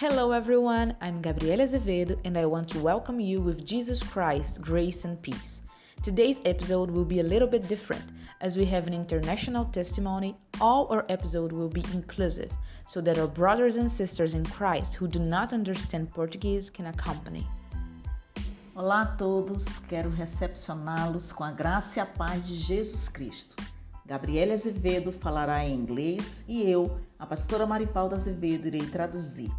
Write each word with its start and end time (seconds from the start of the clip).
Hello 0.00 0.30
everyone, 0.30 0.94
I'm 1.00 1.20
Gabriela 1.20 1.64
Azevedo 1.64 2.20
and 2.24 2.38
I 2.38 2.46
want 2.46 2.68
to 2.68 2.78
welcome 2.78 3.18
you 3.18 3.40
with 3.40 3.66
Jesus 3.66 4.00
Christ, 4.00 4.62
grace 4.62 5.04
and 5.04 5.20
peace. 5.20 5.60
Today's 6.04 6.40
episode 6.44 6.88
will 6.88 7.04
be 7.04 7.18
a 7.18 7.24
little 7.24 7.48
bit 7.48 7.66
different 7.66 8.04
as 8.40 8.56
we 8.56 8.64
have 8.66 8.86
an 8.86 8.94
international 8.94 9.64
testimony. 9.64 10.36
All 10.60 10.86
our 10.90 11.04
episode 11.08 11.50
will 11.50 11.68
be 11.68 11.84
inclusive 11.92 12.52
so 12.86 13.00
that 13.00 13.18
our 13.18 13.26
brothers 13.26 13.74
and 13.74 13.90
sisters 13.90 14.34
in 14.34 14.44
Christ 14.44 14.94
who 14.94 15.08
do 15.08 15.18
not 15.18 15.52
understand 15.52 16.14
Portuguese 16.14 16.70
can 16.70 16.86
accompany. 16.86 17.44
Olá 18.76 19.00
a 19.00 19.16
todos, 19.16 19.80
quero 19.88 20.10
recepcioná-los 20.10 21.32
com 21.32 21.42
a 21.42 21.50
graça 21.50 21.98
e 21.98 22.00
a 22.00 22.06
paz 22.06 22.46
de 22.46 22.54
Jesus 22.54 23.08
Cristo. 23.08 23.56
Gabriela 24.06 24.54
Azevedo 24.54 25.10
falará 25.10 25.64
em 25.64 25.74
inglês 25.74 26.44
e 26.46 26.62
eu, 26.70 27.00
a 27.18 27.26
pastora 27.26 27.66
Maripalda 27.66 28.14
Azevedo, 28.14 28.68
irei 28.68 28.86
traduzir. 28.86 29.50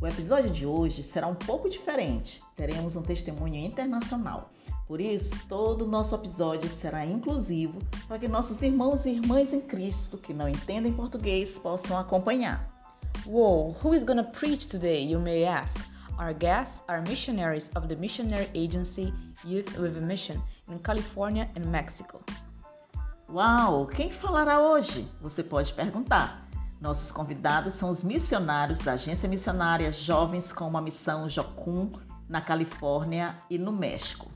O 0.00 0.06
episódio 0.06 0.48
de 0.48 0.64
hoje 0.64 1.02
será 1.02 1.26
um 1.26 1.34
pouco 1.34 1.68
diferente. 1.68 2.40
Teremos 2.54 2.94
um 2.94 3.02
testemunho 3.02 3.56
internacional. 3.56 4.48
Por 4.86 5.00
isso, 5.00 5.34
todo 5.48 5.84
o 5.84 5.88
nosso 5.88 6.14
episódio 6.14 6.68
será 6.68 7.04
inclusivo 7.04 7.80
para 8.06 8.16
que 8.16 8.28
nossos 8.28 8.62
irmãos 8.62 9.04
e 9.04 9.10
irmãs 9.10 9.52
em 9.52 9.60
Cristo 9.60 10.16
que 10.16 10.32
não 10.32 10.48
entendem 10.48 10.92
português 10.92 11.58
possam 11.58 11.98
acompanhar. 11.98 12.72
Whoa, 13.26 13.74
who 13.82 13.92
is 13.92 14.04
gonna 14.04 14.22
preach 14.22 14.68
today, 14.68 15.04
you 15.04 15.18
may 15.18 15.44
ask? 15.44 15.76
Our 16.16 16.32
guests 16.32 16.82
are 16.86 17.02
missionaries 17.02 17.68
of 17.74 17.88
the 17.88 17.96
missionary 17.96 18.48
agency 18.54 19.12
Youth 19.44 19.76
with 19.78 19.98
a 19.98 20.00
Mission 20.00 20.40
in 20.70 20.78
California 20.78 21.48
and 21.56 21.68
Mexico. 21.70 22.20
Uau, 23.28 23.86
quem 23.88 24.10
falará 24.10 24.60
hoje? 24.60 25.06
Você 25.20 25.42
pode 25.42 25.72
perguntar. 25.74 26.47
Nossos 26.80 27.10
convidados 27.10 27.72
são 27.72 27.90
os 27.90 28.04
missionários 28.04 28.78
da 28.78 28.92
Agência 28.92 29.28
Missionária 29.28 29.90
Jovens 29.90 30.52
com 30.52 30.68
uma 30.68 30.80
Missão 30.80 31.28
Jocum, 31.28 31.90
na 32.28 32.40
Califórnia 32.40 33.36
e 33.50 33.58
no 33.58 33.72
México. 33.72 34.30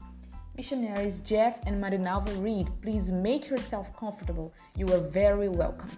Missionaries 0.56 1.22
Jeff 1.22 1.60
and 1.68 1.78
Marinalva 1.78 2.32
Reed, 2.42 2.68
please 2.80 3.12
make 3.12 3.48
yourself 3.48 3.90
comfortable. 3.92 4.50
You 4.76 4.92
are 4.92 5.08
very 5.08 5.48
welcome. 5.48 5.90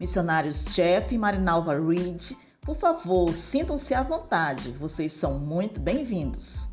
Missionários 0.00 0.64
Jeff 0.74 1.14
e 1.14 1.18
Marinalva 1.18 1.78
Reed, 1.78 2.22
por 2.62 2.76
favor, 2.76 3.34
sintam-se 3.34 3.92
à 3.92 4.02
vontade. 4.02 4.70
Vocês 4.72 5.12
são 5.12 5.38
muito 5.38 5.78
bem-vindos. 5.78 6.70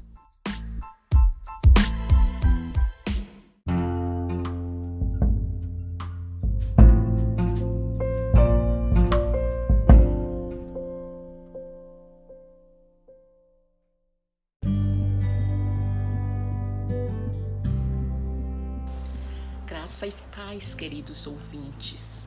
Graça 19.99 20.15
e 20.15 20.35
paz, 20.35 20.75
queridos 20.75 21.25
ouvintes. 21.25 22.23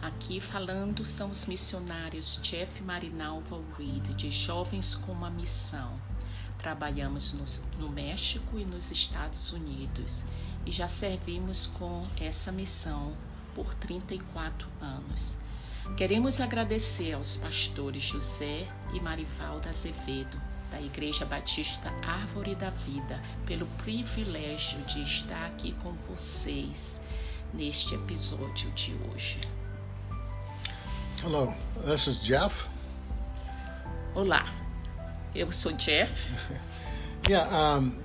Aqui 0.00 0.40
falando 0.40 1.04
são 1.04 1.30
os 1.30 1.44
missionários 1.44 2.40
Jeff 2.42 2.82
Marinalva 2.82 3.60
Reed, 3.76 4.14
de 4.14 4.30
Jovens 4.30 4.94
com 4.94 5.12
uma 5.12 5.28
Missão. 5.28 6.00
Trabalhamos 6.56 7.34
no, 7.34 7.44
no 7.78 7.92
México 7.92 8.58
e 8.58 8.64
nos 8.64 8.90
Estados 8.90 9.52
Unidos 9.52 10.24
e 10.64 10.72
já 10.72 10.88
servimos 10.88 11.66
com 11.66 12.06
essa 12.18 12.50
missão 12.50 13.14
por 13.54 13.74
34 13.74 14.66
anos. 14.80 15.36
Queremos 15.98 16.40
agradecer 16.40 17.12
aos 17.12 17.36
pastores 17.36 18.02
José 18.02 18.66
e 18.94 19.00
Marivalda 19.00 19.68
Azevedo 19.68 20.40
da 20.70 20.80
Igreja 20.80 21.24
Batista 21.24 21.92
Árvore 22.02 22.54
da 22.54 22.70
Vida 22.70 23.20
pelo 23.46 23.66
privilégio 23.82 24.78
de 24.84 25.02
estar 25.02 25.46
aqui 25.46 25.72
com 25.82 25.92
vocês 25.92 27.00
neste 27.52 27.94
episódio 27.94 28.70
de 28.72 28.94
hoje. 29.08 29.40
Hello, 31.22 31.52
this 31.84 32.06
is 32.06 32.20
Jeff. 32.20 32.68
Olá, 34.14 34.46
eu 35.34 35.50
sou 35.52 35.72
Jeff. 35.72 36.12
Yeah, 37.28 37.46
um, 37.54 37.98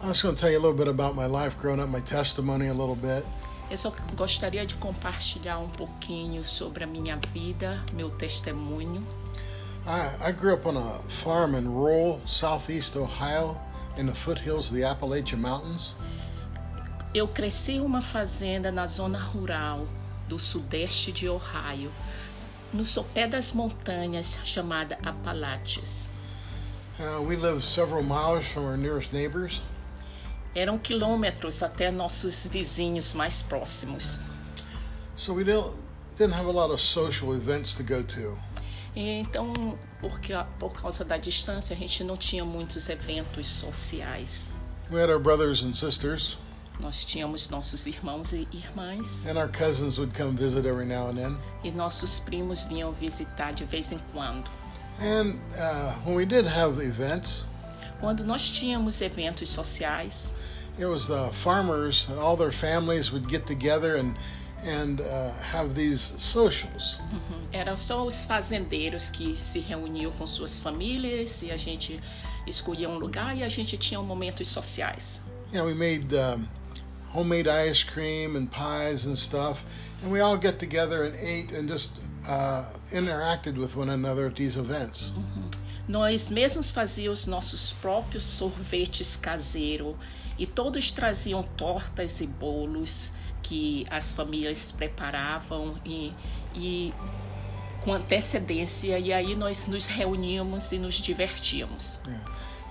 I 0.00 0.08
was 0.08 0.20
going 0.20 0.34
to 0.34 0.40
tell 0.40 0.50
you 0.50 0.58
a 0.58 0.60
little 0.60 0.76
bit 0.76 0.88
about 0.88 1.14
my 1.14 1.26
life 1.26 1.56
growing 1.60 1.78
up, 1.78 1.88
my 1.88 2.00
testimony 2.00 2.66
a 2.66 2.74
little 2.74 2.96
bit. 2.96 3.24
Eu 3.70 3.78
só 3.78 3.94
gostaria 4.16 4.66
de 4.66 4.74
compartilhar 4.74 5.58
um 5.58 5.70
pouquinho 5.70 6.44
sobre 6.44 6.84
a 6.84 6.86
minha 6.86 7.16
vida, 7.32 7.82
meu 7.92 8.10
testemunho. 8.10 9.06
I, 9.86 10.10
I 10.18 10.32
grew 10.32 10.54
up 10.54 10.64
on 10.64 10.78
a 10.78 10.98
farm 11.10 11.54
in 11.54 11.70
rural 11.70 12.20
southeast 12.26 12.96
Ohio 12.96 13.58
in 13.98 14.06
the 14.06 14.14
foothills 14.14 14.70
of 14.70 14.76
the 14.76 14.84
Appalachian 14.84 15.42
Mountains. 15.42 15.92
Eu 17.14 17.28
cresci 17.28 17.72
em 17.72 17.80
uma 17.80 18.00
fazenda 18.00 18.72
na 18.72 18.86
zona 18.86 19.18
rural 19.18 19.86
do 20.26 20.38
sudeste 20.38 21.12
de 21.12 21.28
Ohio, 21.28 21.92
no 22.72 22.84
sopé 22.84 23.28
das 23.28 23.52
montanhas 23.52 24.38
chamada 24.42 24.98
Apalaches. 25.02 26.08
Uh, 26.98 27.20
we 27.20 27.36
lived 27.36 27.62
several 27.62 28.02
miles 28.02 28.46
from 28.46 28.64
our 28.64 28.78
nearest 28.78 29.12
neighbors. 29.12 29.60
Eram 30.56 30.78
quilômetros 30.78 31.62
até 31.62 31.90
nossos 31.90 32.46
vizinhos 32.46 33.12
mais 33.12 33.42
próximos. 33.42 34.18
So 35.14 35.34
we 35.34 35.44
didn't 35.44 36.32
have 36.32 36.46
a 36.46 36.52
lot 36.52 36.70
of 36.70 36.80
social 36.80 37.34
events 37.34 37.74
to 37.74 37.82
go 37.82 38.02
to. 38.02 38.36
E 38.96 39.20
Então, 39.20 39.76
porque, 40.00 40.32
por 40.58 40.72
causa 40.80 41.04
da 41.04 41.16
distância, 41.16 41.74
a 41.74 41.78
gente 41.78 42.04
não 42.04 42.16
tinha 42.16 42.44
muitos 42.44 42.88
eventos 42.88 43.46
sociais. 43.48 44.50
We 44.90 45.00
had 45.00 45.10
our 45.10 45.18
brothers 45.18 45.62
and 45.62 45.74
sisters, 45.74 46.36
Nós 46.80 47.04
tínhamos 47.04 47.48
nossos 47.50 47.86
irmãos 47.86 48.32
e 48.32 48.48
irmãs 48.52 49.24
and 49.26 49.38
our 49.38 49.48
cousins 49.48 49.96
would 49.98 50.12
come 50.16 50.36
visit 50.36 50.66
every 50.66 50.84
now 50.84 51.08
and 51.08 51.14
then. 51.14 51.36
e 51.62 51.70
nossos 51.70 52.18
primos 52.20 52.64
vinham 52.64 52.92
visitar 52.92 53.52
de 53.54 53.64
vez 53.64 53.92
em 53.92 54.00
quando. 54.12 54.50
And 55.00 55.38
uh, 55.56 55.94
when 56.04 56.14
we 56.16 56.26
did 56.26 56.46
have 56.46 56.80
events, 56.84 57.44
Quando 58.00 58.24
nós 58.24 58.50
tínhamos 58.50 59.00
eventos 59.00 59.48
sociais, 59.48 60.32
it 60.78 60.84
was 60.86 61.06
the 61.06 61.30
farmers, 61.32 62.08
all 62.18 62.36
their 62.36 62.52
families 62.52 63.10
would 63.12 63.28
get 63.28 63.46
together 63.46 63.96
and 63.96 64.14
and 64.64 65.00
uh, 65.00 65.32
have 65.42 65.74
these 65.74 66.12
socials. 66.18 66.98
uhum, 67.12 67.33
eram 67.54 67.76
só 67.76 68.04
os 68.04 68.24
fazendeiros 68.24 69.10
que 69.10 69.38
se 69.40 69.60
reuniam 69.60 70.10
com 70.10 70.26
suas 70.26 70.58
famílias 70.58 71.40
e 71.40 71.52
a 71.52 71.56
gente 71.56 72.00
escolhia 72.48 72.88
um 72.88 72.98
lugar 72.98 73.36
e 73.36 73.44
a 73.44 73.48
gente 73.48 73.78
tinha 73.78 74.00
momentos 74.02 74.48
sociais. 74.48 75.22
Yeah, 75.52 75.64
we 75.64 75.72
made 75.72 76.12
um, 76.16 76.48
homemade 77.14 77.48
ice 77.48 77.84
cream 77.84 78.36
and 78.36 78.48
pies 78.50 79.06
and 79.06 79.14
stuff, 79.16 79.64
and 80.02 80.10
we 80.10 80.20
all 80.20 80.36
get 80.36 80.58
together 80.58 81.04
and 81.04 81.14
ate 81.14 81.54
and 81.56 81.68
just 81.68 81.90
uh, 82.26 82.64
interacted 82.90 83.56
with 83.56 83.76
one 83.76 83.88
another 83.88 84.26
at 84.26 84.34
these 84.34 84.58
events. 84.58 85.12
Nós 85.86 86.30
mesmos 86.30 86.72
fazíamos 86.72 87.28
nossos 87.28 87.72
próprios 87.74 88.24
sorvetes 88.24 89.16
caseiros 89.16 89.94
e 90.36 90.44
todos 90.44 90.90
traziam 90.90 91.44
tortas 91.56 92.20
e 92.20 92.26
bolos 92.26 93.12
que 93.44 93.86
as 93.90 94.12
famílias 94.12 94.72
preparavam 94.72 95.76
e, 95.84 96.12
e 96.54 96.92
com 97.84 97.92
antecedência 97.92 98.98
e 98.98 99.12
aí 99.12 99.34
nós 99.36 99.66
nos 99.66 99.86
reuníamos 99.86 100.72
e 100.72 100.78
nos 100.78 100.94
divertíamos. 100.94 101.98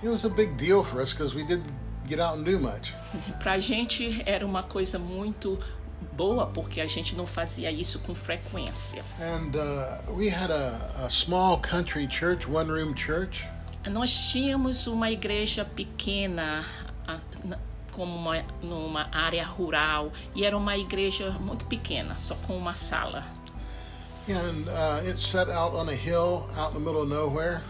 Was 0.02 0.24
a 0.24 0.28
big 0.28 0.52
deal 0.54 0.84
for 0.84 1.00
us 1.00 1.14
because 1.14 1.34
we 1.34 1.44
didn't 1.44 1.72
get 2.06 2.20
out 2.20 2.38
and 2.38 2.44
do 2.44 2.58
much. 2.58 2.92
Pra 3.42 3.58
gente 3.58 4.22
era 4.26 4.44
uma 4.44 4.62
coisa 4.62 4.98
muito 4.98 5.58
boa 6.12 6.46
porque 6.46 6.80
a 6.80 6.86
gente 6.86 7.16
não 7.16 7.26
fazia 7.26 7.70
isso 7.70 7.98
com 8.00 8.14
frequência. 8.14 9.02
And 9.18 9.56
uh, 9.56 10.12
we 10.14 10.28
had 10.28 10.50
a, 10.50 11.06
a 11.06 11.10
small 11.10 11.58
country 11.58 12.06
church, 12.10 12.46
one 12.46 12.70
room 12.70 12.94
church, 12.94 13.46
Nós 13.90 14.10
tínhamos 14.30 14.86
uma 14.86 15.10
igreja 15.10 15.62
pequena, 15.62 16.64
como 17.92 18.16
uma, 18.16 18.42
numa 18.62 19.08
área 19.12 19.44
rural, 19.44 20.10
e 20.34 20.42
era 20.42 20.56
uma 20.56 20.76
igreja 20.76 21.30
muito 21.32 21.66
pequena, 21.66 22.16
só 22.16 22.34
com 22.34 22.56
uma 22.56 22.74
sala. 22.74 23.24
And 24.28 24.68
uh, 24.68 25.00
it's 25.04 25.24
set 25.26 25.48
out 25.48 25.74
on 25.74 25.88
a 25.88 25.94
hill 25.94 26.48
out 26.56 26.72
in 26.72 26.74
the 26.74 26.80
middle 26.80 27.02
of 27.02 27.08
nowhere. 27.08 27.62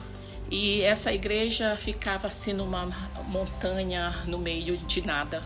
E 0.51 0.83
essa 0.83 1.13
igreja 1.13 1.77
ficava 1.77 2.27
assim 2.29 2.53
numa 2.53 2.87
montanha 3.29 4.23
no 4.27 4.39
meio 4.39 4.77
de 4.87 5.01
nada. 5.01 5.43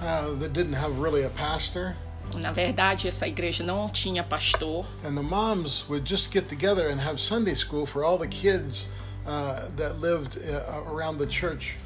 Uh, 0.00 0.34
that 0.38 0.52
didn't 0.52 0.74
have 0.74 0.98
really 0.98 1.24
a 1.24 1.30
pastor, 1.30 1.94
Na 2.34 2.52
verdade, 2.52 3.08
essa 3.08 3.26
igreja 3.26 3.64
não 3.64 3.88
tinha 3.90 4.22
pastor. 4.22 4.84
and 5.04 5.16
the 5.16 5.22
moms 5.22 5.84
would 5.88 6.04
just 6.04 6.30
get 6.30 6.48
together 6.48 6.88
and 6.88 7.00
have 7.00 7.18
Sunday 7.20 7.54
school 7.54 7.84
for 7.86 8.04
all 8.04 8.16
the 8.18 8.28
kids 8.28 8.86
uh, 9.26 9.68
that 9.76 9.98
lived 10.00 10.38
uh, 10.38 10.82
around 10.86 11.18
the 11.18 11.26
church. 11.26 11.76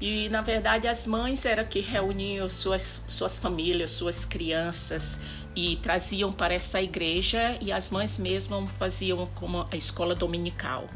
E 0.00 0.28
na 0.28 0.42
verdade 0.42 0.86
as 0.86 1.06
mães 1.06 1.44
eram 1.46 1.64
que 1.64 1.80
reuniam 1.80 2.48
suas, 2.48 3.02
suas 3.08 3.38
famílias, 3.38 3.90
suas 3.92 4.24
crianças 4.26 5.18
e 5.56 5.76
traziam 5.76 6.30
para 6.30 6.52
essa 6.52 6.80
igreja 6.82 7.56
e 7.62 7.72
as 7.72 7.90
mães 7.90 8.18
mesmo 8.18 8.68
faziam 8.78 9.26
como 9.34 9.66
a 9.72 9.76
escola 9.76 10.14
dominical. 10.14 10.86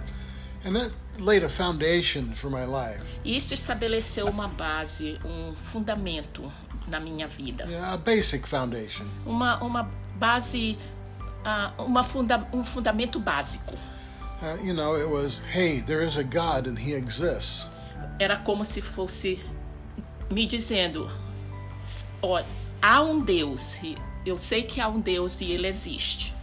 And 0.64 0.74
that 0.74 0.92
laid 1.18 1.42
a 1.42 1.48
foundation 1.48 2.34
for 2.34 2.50
my 2.50 2.66
life. 2.66 3.02
Isso 3.24 3.54
estabeleceu 3.54 4.26
uma 4.26 4.46
base, 4.46 5.18
um 5.24 5.54
fundamento 5.54 6.52
na 6.86 7.00
minha 7.00 7.26
vida. 7.26 7.64
Yeah, 7.64 7.94
a 7.94 7.96
basic 7.96 8.46
foundation. 8.46 9.06
Uma, 9.24 9.56
uma 9.64 9.90
base, 10.16 10.76
ah, 11.44 11.72
uma 11.78 12.04
funda, 12.04 12.46
um 12.52 12.62
fundamento 12.62 13.18
básico. 13.18 13.74
Uh, 14.42 14.56
you 14.62 14.74
know, 14.74 14.96
it 14.96 15.08
was, 15.08 15.42
hey, 15.52 15.80
there 15.82 16.04
is 16.04 16.16
a 16.18 16.22
God 16.22 16.66
and 16.66 16.76
He 16.78 16.94
exists. 16.94 17.66
Era 18.18 18.36
como 18.38 18.64
se 18.64 18.82
fosse 18.82 19.42
me 20.30 20.46
dizendo: 20.46 21.10
ó, 22.22 22.42
há 22.82 23.02
um 23.02 23.20
Deus, 23.20 23.76
e 23.82 23.96
eu 24.24 24.36
sei 24.36 24.62
que 24.62 24.80
há 24.80 24.88
um 24.88 25.00
Deus 25.00 25.40
e 25.40 25.50
ele 25.50 25.66
existe. 25.66 26.34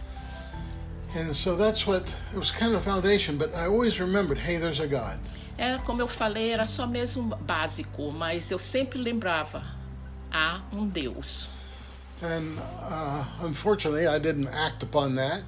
And 1.14 1.34
so 1.34 1.56
that's 1.56 1.86
what, 1.86 2.14
it 2.32 2.36
was 2.36 2.50
kind 2.50 2.74
of 2.74 2.84
foundation, 2.84 3.38
but 3.38 3.54
I 3.54 3.66
always 3.66 3.98
remembered, 3.98 4.38
hey, 4.38 4.58
there's 4.58 4.80
a 4.80 4.86
God. 4.86 5.18
É, 5.56 5.78
como 5.78 6.00
eu 6.00 6.06
falei, 6.06 6.50
era 6.52 6.66
só 6.66 6.86
mesmo 6.86 7.34
básico, 7.36 8.12
mas 8.12 8.50
eu 8.50 8.58
sempre 8.58 8.98
lembrava: 8.98 9.64
há 10.30 10.60
um 10.72 10.86
Deus. 10.86 11.48
And 12.22 12.58
uh, 12.58 13.24
unfortunately, 13.42 14.06
I 14.06 14.18
didn't 14.18 14.48
act 14.48 14.82
upon 14.82 15.16
that. 15.16 15.44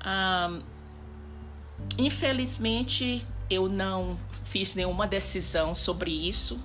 Ah, 0.00 0.58
infelizmente, 1.98 3.24
eu 3.48 3.68
não 3.68 4.18
fiz 4.44 4.74
nenhuma 4.74 5.06
decisão 5.06 5.74
sobre 5.74 6.10
isso. 6.10 6.58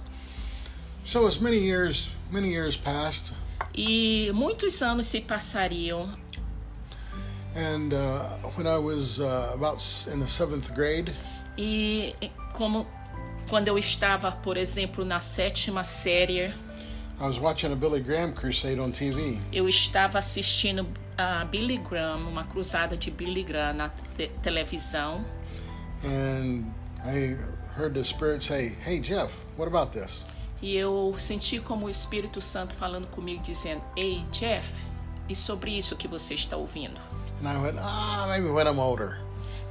So 1.03 1.27
as 1.27 1.37
many 1.37 1.57
years, 1.57 2.09
many 2.31 2.49
years 2.49 2.75
passed, 2.75 3.31
E 3.77 4.31
muitos 4.33 4.81
anos 4.81 5.05
se 5.05 5.21
passariam. 5.21 6.09
and 7.55 7.93
uh, 7.93 8.37
when 8.55 8.67
I 8.67 8.77
was 8.77 9.19
uh, 9.19 9.51
about 9.53 9.81
in 10.11 10.19
the 10.19 10.27
seventh 10.27 10.73
grade, 10.73 11.13
E 11.57 12.13
como 12.53 12.85
quando 13.49 13.67
eu 13.69 13.77
estava, 13.77 14.31
por 14.31 14.57
exemplo, 14.57 15.03
na 15.05 15.19
sétima 15.19 15.83
série, 15.83 16.53
I 17.19 17.25
was 17.25 17.39
watching 17.39 17.71
a 17.71 17.75
Billy 17.75 17.99
Graham 18.01 18.33
crusade 18.33 18.79
on 18.79 18.91
TV. 18.91 19.39
eu 19.51 19.67
estava 19.67 20.19
assistindo 20.19 20.85
a 21.17 21.45
Billy 21.45 21.77
Graham, 21.77 22.27
uma 22.27 22.43
cruzada 22.45 22.95
de 22.97 23.09
Billy 23.09 23.43
Graham 23.43 23.73
na 23.73 23.89
te- 23.89 24.31
televisão. 24.43 25.25
And 26.03 26.65
I 27.03 27.37
heard 27.75 27.93
the 27.95 28.03
Spirit 28.03 28.43
say, 28.43 28.75
Hey, 28.85 28.99
Jeff, 28.99 29.31
what 29.57 29.67
about 29.67 29.93
this? 29.93 30.23
E 30.61 30.75
eu 30.75 31.15
senti 31.19 31.59
como 31.59 31.85
o 31.85 31.89
Espírito 31.89 32.41
Santo 32.41 32.73
falando 32.75 33.07
comigo, 33.07 33.43
dizendo: 33.43 33.81
Ei, 33.95 34.25
Jeff, 34.31 34.71
e 35.29 35.35
sobre 35.35 35.71
isso 35.77 35.95
que 35.95 36.07
você 36.07 36.33
está 36.33 36.57
ouvindo? 36.57 36.97
And 37.43 37.51
I 37.51 37.57
went, 37.57 37.77
Ah, 37.79 38.25
maybe 38.27 38.49
when 38.49 38.65
I'm 38.67 38.79
older. 38.79 39.19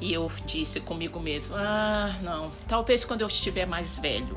E 0.01 0.13
eu 0.13 0.31
disse 0.45 0.79
comigo 0.81 1.19
mesmo: 1.19 1.57
Ah, 1.57 2.15
não, 2.23 2.51
talvez 2.69 3.05
quando 3.05 3.23
eu 3.23 3.27
estiver 3.27 3.67
mais 3.67 3.99
velho. 3.99 4.37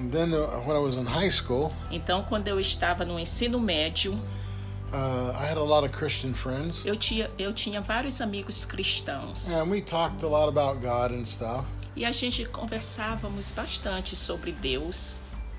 And 0.00 0.08
then 0.10 0.32
uh, 0.32 0.48
when 0.66 0.74
I 0.76 0.80
was 0.80 0.96
in 0.96 1.04
high 1.04 1.30
school, 1.30 1.70
Então, 1.90 2.22
quando 2.24 2.48
eu 2.48 2.58
estava 2.58 3.04
no 3.04 3.20
ensino 3.20 3.60
médio, 3.60 4.14
uh, 4.14 5.32
I 5.34 5.46
had 5.50 5.58
a 5.58 5.62
lot 5.62 5.84
of 5.86 5.90
Christian 5.94 6.32
friends. 6.32 6.82
eu 6.84 6.96
tinha, 6.96 7.30
eu 7.38 7.52
tinha 7.52 7.80
vários 7.82 8.20
amigos 8.22 8.64
cristãos. 8.64 9.48
And 9.50 9.64
we 9.64 9.82
talked 9.82 10.24
a 10.24 10.28
lot 10.28 10.48
about 10.48 10.80
God 10.80 11.12
and 11.12 11.26
stuff. 11.26 11.66
E 11.94 12.06
a 12.06 12.10
gente 12.10 12.46
conversávamos 12.46 13.50
bastante 13.50 14.16
sobre 14.16 14.50
Deus. 14.52 15.16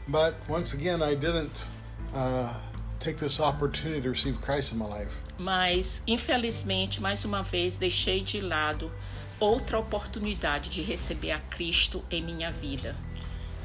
But 0.08 0.36
once 0.50 0.74
again, 0.74 1.02
I 1.02 1.16
didn't 1.16 1.66
uh, 2.14 2.54
take 3.00 3.18
this 3.18 3.40
opportunity 3.40 4.02
to 4.02 4.10
receive 4.10 4.42
Christ 4.42 4.74
in 4.74 4.78
my 4.78 4.86
life. 4.86 5.12
Mas, 5.38 6.02
infelizmente, 6.06 7.02
mais 7.02 7.26
uma 7.26 7.42
vez, 7.44 7.78
deixei 7.78 8.22
de 8.22 8.40
lado 8.40 8.92
outra 9.40 9.80
oportunidade 9.80 10.70
de 10.70 10.82
receber 10.82 11.32
a 11.32 11.40
Cristo 11.40 12.04
em 12.12 12.22
minha 12.22 12.52
vida. 12.52 12.96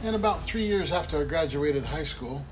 And 0.04 0.14
about 0.14 0.44
three 0.44 0.64
years 0.64 0.92
after 0.92 1.20
I 1.20 1.24
graduated 1.24 1.84
high 1.84 2.04
school, 2.06 2.44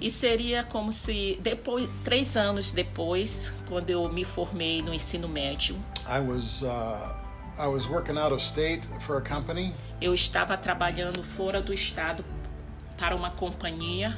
E 0.00 0.10
seria 0.10 0.64
como 0.64 0.92
se, 0.92 1.38
depois, 1.40 1.88
três 2.02 2.36
anos 2.36 2.72
depois, 2.72 3.54
quando 3.68 3.90
eu 3.90 4.08
me 4.12 4.24
formei 4.24 4.82
no 4.82 4.92
ensino 4.92 5.28
médio, 5.28 5.76
I 6.06 6.20
was 6.20 6.62
uh, 6.62 7.14
I 7.56 7.68
was 7.68 7.86
working 7.86 8.18
out 8.18 8.32
of 8.32 8.42
state 8.42 8.82
for 9.00 9.16
a 9.18 9.20
company, 9.20 9.72
eu 10.00 10.12
estava 10.12 10.56
trabalhando 10.56 11.22
fora 11.22 11.62
do 11.62 11.72
estado 11.72 12.24
para 13.04 13.14
uma 13.14 13.30
companhia 13.32 14.16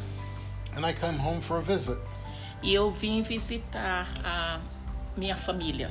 and 0.76 0.86
I 0.86 0.92
come 0.92 1.18
home 1.18 1.40
for 1.40 1.58
a 1.58 1.60
visit. 1.60 1.98
e 2.62 2.72
eu 2.72 2.88
vim 2.88 3.20
visitar 3.22 4.06
a 4.24 4.60
minha 5.16 5.36
família. 5.36 5.90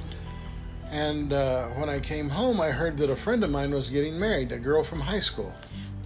And 0.92 1.34
uh, 1.34 1.68
when 1.78 1.90
I 1.90 2.00
came 2.00 2.30
home, 2.30 2.62
I 2.62 2.72
heard 2.72 2.96
that 3.00 3.10
a 3.10 3.16
friend 3.18 3.44
of 3.44 3.50
mine 3.50 3.74
was 3.74 3.90
getting 3.90 4.18
married, 4.18 4.54
a 4.54 4.60
girl 4.60 4.84
from 4.84 5.02
high 5.02 5.20
school. 5.20 5.52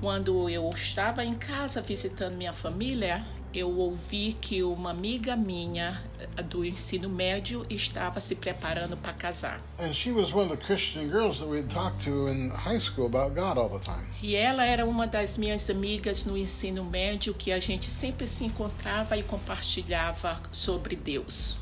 Quando 0.01 0.49
eu 0.49 0.67
estava 0.71 1.23
em 1.23 1.35
casa 1.35 1.81
visitando 1.81 2.35
minha 2.35 2.53
família, 2.53 3.23
eu 3.53 3.69
ouvi 3.77 4.37
que 4.39 4.61
uma 4.61 4.91
amiga 4.91 5.35
minha 5.35 6.01
eh, 6.19 6.43
do 6.43 6.63
ensino 6.63 7.09
médio 7.09 7.65
estava 7.69 8.19
se 8.19 8.35
preparando 8.35 8.95
para 8.95 9.13
casar. 9.13 9.59
And 9.79 9.93
she 9.93 10.11
was 10.11 10.31
one 10.31 10.51
of 10.51 10.57
the 10.57 10.63
Christian 10.63 11.09
girls 11.09 11.39
that 11.39 11.47
we 11.47 11.59
had 11.59 11.69
talked 11.69 12.03
to 12.05 12.27
in 12.27 12.49
high 12.51 12.79
school 12.79 13.05
about 13.05 13.33
God 13.33 13.57
all 13.57 13.69
the 13.69 13.83
time. 13.83 14.07
E 14.21 14.35
ela 14.35 14.65
era 14.65 14.85
uma 14.85 15.07
das 15.07 15.37
minhas 15.37 15.69
amigas 15.69 16.25
no 16.25 16.37
ensino 16.37 16.83
médio 16.83 17.33
que 17.33 17.51
a 17.51 17.59
gente 17.59 17.89
sempre 17.89 18.27
se 18.27 18.45
encontrava 18.45 19.17
e 19.17 19.23
compartilhava 19.23 20.41
sobre 20.51 20.95
Deus. 20.95 21.57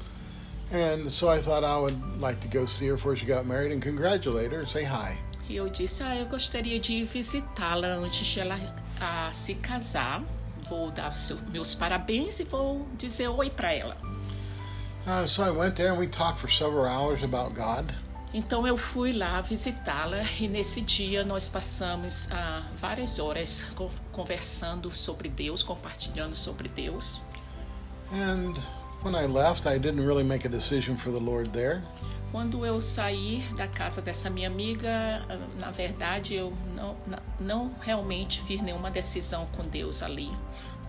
And 0.71 1.09
so 1.09 1.29
I 1.29 1.41
thought 1.41 1.63
I 1.63 1.77
would 1.77 2.19
like 2.19 2.41
to 2.41 2.47
go 2.49 2.67
see 2.67 2.87
her 2.87 2.95
before 2.95 3.15
she 3.15 3.25
got 3.25 3.45
married 3.45 3.71
and 3.71 3.81
congratulate 3.81 4.51
her 4.51 4.61
and 4.61 4.67
say 4.67 4.83
hi. 4.83 5.17
E 5.49 5.55
eu 5.55 5.69
disse: 5.69 6.03
Ah, 6.03 6.17
eu 6.17 6.25
gostaria 6.25 6.77
de 6.77 7.05
visitá-la 7.05 7.87
antes 7.87 8.27
de 8.27 8.39
ela 8.41 8.59
ah, 8.99 9.31
se 9.33 9.55
casar. 9.55 10.21
Vou 10.69 10.91
dar 10.91 11.13
meus 11.51 11.73
parabéns 11.75 12.39
e 12.39 12.43
vou 12.43 12.87
dizer 12.97 13.27
oi 13.27 13.49
para 13.49 13.73
ela. 13.73 13.97
Uh, 15.05 15.25
so 15.25 15.41
I 15.41 15.49
went 15.49 15.75
there 15.75 15.91
and 15.91 15.97
we 15.97 16.07
talked 16.07 16.39
for 16.39 16.49
several 16.51 16.85
hours 16.85 17.23
about 17.23 17.53
God. 17.53 17.93
Então 18.33 18.67
eu 18.67 18.77
fui 18.77 19.13
lá 19.13 19.39
visitá-la 19.39 20.23
e 20.37 20.47
nesse 20.49 20.81
dia 20.81 21.23
nós 21.23 21.47
passamos 21.47 22.27
ah, 22.29 22.61
várias 22.79 23.17
horas 23.19 23.65
co- 23.73 23.89
conversando 24.11 24.91
sobre 24.91 25.29
Deus, 25.29 25.63
compartilhando 25.63 26.35
sobre 26.35 26.67
Deus. 26.67 27.21
And 28.11 28.55
when 29.01 29.15
I 29.15 29.25
left, 29.27 29.65
I 29.65 29.79
didn't 29.79 30.05
really 30.05 30.25
make 30.25 30.45
a 30.45 30.49
decision 30.49 30.97
for 30.97 31.11
the 31.11 31.19
Lord 31.19 31.51
there. 31.53 31.81
Quando 32.37 32.63
eu 32.63 32.83
saí 32.83 33.43
da 33.57 33.67
casa 33.67 33.99
dessa 33.99 34.29
minha 34.29 34.47
amiga, 34.47 35.25
ah, 35.27 35.39
na 35.57 35.71
verdade 35.71 36.35
eu 36.35 36.53
não, 36.75 36.95
não 37.39 37.75
realmente 37.81 38.43
fiz 38.43 38.61
nenhuma 38.61 38.91
decisão 38.91 39.47
com 39.57 39.63
Deus 39.63 40.03
ali. 40.03 40.29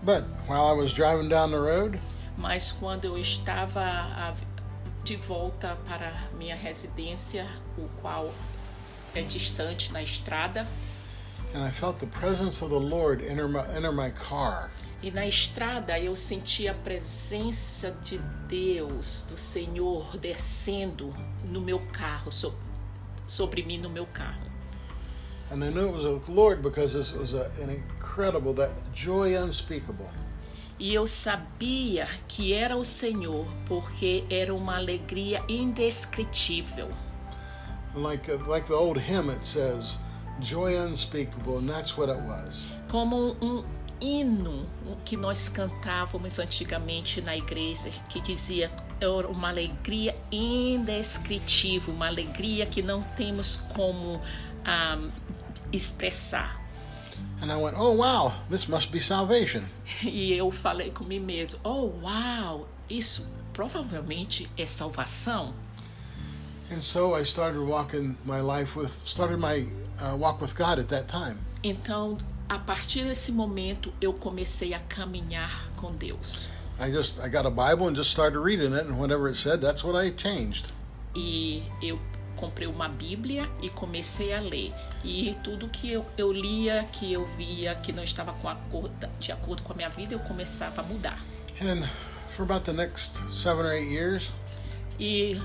But 0.03 0.25
while 0.47 0.69
I 0.69 0.79
was 0.79 0.93
driving 0.93 1.27
down 1.27 1.49
the 1.49 1.57
road, 1.57 1.99
Mas 2.37 2.71
quando 2.71 3.05
eu 3.05 3.17
estava 3.17 4.35
de 5.03 5.15
volta 5.15 5.75
para 5.87 6.27
minha 6.37 6.55
residência, 6.55 7.47
o 7.75 7.89
qual 7.99 8.31
é 9.15 9.23
distante 9.23 9.91
na 9.91 10.03
estrada, 10.03 10.67
and 11.55 11.67
I 11.67 11.71
felt 11.71 11.97
the 11.97 12.05
presence 12.05 12.63
of 12.63 12.69
the 12.69 12.79
Lord 12.79 13.25
enter 13.25 13.47
my, 13.47 13.61
enter 13.75 13.91
my 13.91 14.11
car. 14.11 14.69
E 15.01 15.09
na 15.11 15.25
estrada 15.25 15.97
eu 15.97 16.15
senti 16.15 16.67
a 16.67 16.73
presença 16.73 17.91
de 18.03 18.17
Deus, 18.49 19.25
do 19.29 19.37
Senhor, 19.37 20.17
descendo 20.17 21.13
no 21.45 21.61
meu 21.61 21.79
carro, 21.93 22.31
so- 22.31 22.53
sobre 23.27 23.63
mim 23.63 23.77
no 23.77 23.89
meu 23.89 24.05
carro. 24.07 24.49
And 25.51 25.63
I 25.63 25.69
knew 25.71 25.87
it 25.87 25.93
was 25.93 26.03
the 26.25 26.31
Lord 26.31 26.61
because 26.61 26.93
this 26.93 27.11
was 27.13 27.33
a, 27.33 27.49
an 27.61 27.69
incredible, 27.71 28.53
that 28.55 28.71
joy 28.93 29.35
unspeakable. 29.35 30.09
E 30.77 30.93
eu 30.93 31.07
sabia 31.07 32.07
que 32.27 32.53
era 32.53 32.75
o 32.77 32.85
Senhor, 32.85 33.47
porque 33.67 34.23
era 34.29 34.53
uma 34.53 34.75
alegria 34.77 35.41
indescritível. 35.49 36.89
Like, 37.95 38.29
uh, 38.31 38.37
like 38.47 38.67
the 38.67 38.73
old 38.75 38.99
hymn, 38.99 39.29
it 39.31 39.43
says, 39.45 39.99
joy 40.39 40.77
unspeakable, 40.77 41.57
and 41.57 41.67
that's 41.67 41.97
what 41.97 42.09
it 42.09 42.21
was. 42.27 42.67
Como 42.89 43.35
um 43.41 43.63
hino 44.01 44.65
que 45.05 45.17
nós 45.17 45.49
cantávamos 45.49 46.39
antigamente 46.39 47.21
na 47.21 47.35
igreja, 47.35 47.89
que 48.09 48.21
dizia 48.21 48.71
era 48.99 49.27
uma 49.27 49.49
alegria 49.49 50.15
indescritível, 50.31 51.93
uma 51.93 52.07
alegria 52.07 52.65
que 52.65 52.81
não 52.81 53.01
temos 53.15 53.57
como 53.73 54.21
ah, 54.65 54.99
expressar. 55.71 56.59
And 57.41 57.51
I 57.51 57.55
went, 57.55 57.77
oh 57.77 57.91
wow, 57.91 58.33
this 58.49 58.67
must 58.67 58.91
be 58.91 58.99
salvation. 58.99 59.63
E 60.03 60.33
eu 60.33 60.51
falei 60.51 60.91
comigo 60.91 61.25
mesmo: 61.25 61.59
Oh, 61.63 61.91
uau, 62.01 62.67
isso 62.89 63.25
provavelmente 63.53 64.49
é 64.57 64.65
salvação. 64.65 65.53
And 66.71 66.81
so 66.81 67.15
I 67.17 67.23
started 67.23 67.59
walking 67.59 68.15
my 68.25 68.41
life 68.41 68.77
with, 68.77 68.91
started 69.05 69.39
my 69.39 69.67
uh, 70.01 70.15
walk 70.15 70.41
with 70.41 70.55
God 70.55 70.79
at 70.79 70.87
that 70.89 71.07
time. 71.07 71.37
Então, 71.63 72.17
a 72.49 72.57
partir 72.57 73.03
desse 73.03 73.31
momento, 73.31 73.93
eu 74.01 74.11
comecei 74.11 74.73
a 74.73 74.79
caminhar 74.79 75.69
com 75.77 75.93
Deus. 75.93 76.47
I 76.79 76.91
just, 76.91 77.19
I 77.19 77.29
got 77.29 77.45
a 77.45 77.49
Bible 77.49 77.87
and 77.87 77.95
just 77.95 78.09
started 78.09 78.39
reading 78.39 78.73
it, 78.73 78.87
and 78.87 78.97
whatever 78.99 79.29
it 79.29 79.37
said, 79.37 79.61
that's 79.61 79.83
what 79.83 79.95
I 79.95 80.11
changed. 80.11 80.65
E 81.15 81.63
eu 81.81 81.99
comprei 82.35 82.67
uma 82.67 82.87
Bíblia 82.87 83.49
e 83.61 83.69
comecei 83.69 84.33
a 84.33 84.39
ler. 84.39 84.73
E 85.03 85.37
tudo 85.43 85.69
que 85.69 85.91
eu, 85.91 86.05
eu 86.17 86.31
lia, 86.31 86.85
que 86.91 87.13
eu 87.13 87.27
via 87.37 87.75
que 87.75 87.91
não 87.91 88.03
estava 88.03 88.33
com 88.33 88.49
acordo, 88.49 89.07
de 89.19 89.31
acordo 89.31 89.61
com 89.61 89.73
a 89.73 89.75
minha 89.75 89.89
vida, 89.89 90.15
eu 90.15 90.19
começava 90.19 90.81
a 90.81 90.83
mudar. 90.83 91.19
And 91.61 91.87
for 92.29 92.43
about 92.43 92.65
the 92.65 92.73
next 92.73 93.21
seven 93.31 93.65
or 93.65 93.73
eight 93.73 93.91
years, 93.91 94.31
E 94.99 95.41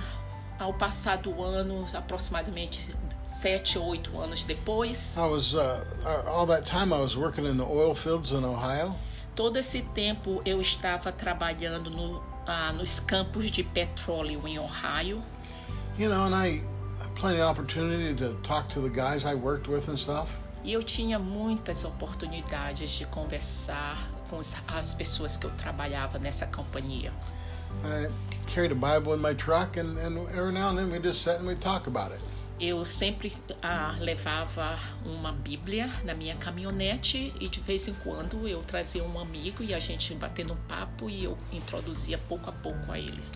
ao 0.59 0.75
passar 0.75 1.19
do 1.19 1.41
ano, 1.43 1.87
aproximadamente 1.95 2.95
sete 3.41 3.79
oito 3.79 4.19
anos 4.19 4.45
depois, 4.45 5.15
I 5.17 5.27
was 5.27 5.55
uh, 5.55 5.85
uh, 6.05 6.31
all 6.31 6.47
that 6.47 6.65
time 6.67 6.93
I 6.93 7.01
was 7.01 7.17
working 7.17 7.45
in 7.47 7.57
the 7.57 7.65
oil 7.65 7.95
fields 7.95 8.33
in 8.33 8.45
Ohio, 8.45 8.95
todo 9.35 9.59
esse 9.59 9.83
tempo 9.95 10.41
eu 10.45 10.61
estava 10.61 11.13
trabalhando 11.13 11.91
no, 11.91 12.23
ah, 12.47 12.73
nos 12.73 13.01
campos 13.01 13.51
de 13.51 13.63
petróleo 13.65 14.47
em 14.47 14.59
Ohio. 14.59 15.23
you 15.99 16.09
know, 16.09 16.25
and 16.25 16.35
I 16.35 16.61
plenty 17.15 17.41
of 17.41 17.49
opportunity 17.49 18.15
to 18.17 18.35
talk 18.43 18.69
to 18.71 18.81
the 18.81 18.89
guys 18.91 19.25
I 19.25 19.35
worked 19.35 19.69
with 19.69 19.89
and 19.89 19.99
stuff. 19.99 20.31
E 20.65 20.73
eu 20.73 20.83
tinha 20.83 21.19
muitas 21.19 21.85
oportunidades 21.85 22.91
de 22.91 23.05
conversar 23.07 24.09
com 24.31 24.41
as 24.67 24.95
pessoas 24.95 25.37
que 25.37 25.47
eu 25.47 25.51
trabalhava 25.59 26.19
nessa 26.19 26.47
companhia. 26.47 27.13
I 27.85 28.09
carried 28.47 28.73
a 28.73 28.75
Bible 28.75 29.15
in 29.15 29.21
my 29.21 29.35
truck, 29.35 29.77
and, 29.77 29.99
and 29.99 30.17
every 30.31 30.53
now 30.53 30.71
and 30.71 30.79
then 30.79 30.91
we 30.91 30.99
just 30.99 31.23
sat 31.23 31.39
and 31.41 31.47
we 31.47 31.55
talk 31.57 31.87
about 31.87 32.13
it. 32.13 32.21
Eu 32.61 32.85
sempre 32.87 33.33
ah, 33.61 33.97
levava 34.01 34.79
uma 35.05 35.33
Bíblia 35.33 35.89
na 36.05 36.15
minha 36.15 36.37
caminhonete 36.37 37.33
e 37.41 37.49
de 37.49 37.61
vez 37.61 37.89
em 37.89 37.95
quando 37.95 38.47
eu 38.47 38.63
trazia 38.63 39.03
um 39.03 39.19
amigo 39.19 39.63
e 39.63 39.75
a 39.75 39.81
gente 39.81 40.15
batendo 40.15 40.53
um 40.53 40.57
papo 40.69 41.11
e 41.11 41.25
eu 41.25 41.37
introduzia 41.53 42.17
pouco 42.17 42.49
a 42.49 42.53
pouco 42.53 42.93
a 42.93 42.99
eles. 42.99 43.33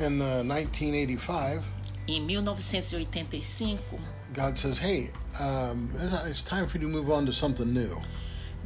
In 0.00 0.20
uh, 0.20 0.42
1985, 0.42 1.62
Em 2.08 2.20
1985, 2.20 3.98
God 4.34 4.56
says, 4.56 4.78
"Hey, 4.78 5.12
um, 5.38 5.88
it's- 6.28 6.42
time 6.42 6.66
for 6.66 6.80
you 6.80 6.88
to 6.88 6.96
move 6.96 7.10
on 7.12 7.26
to 7.26 7.32
something 7.32 7.66
new." 7.66 8.00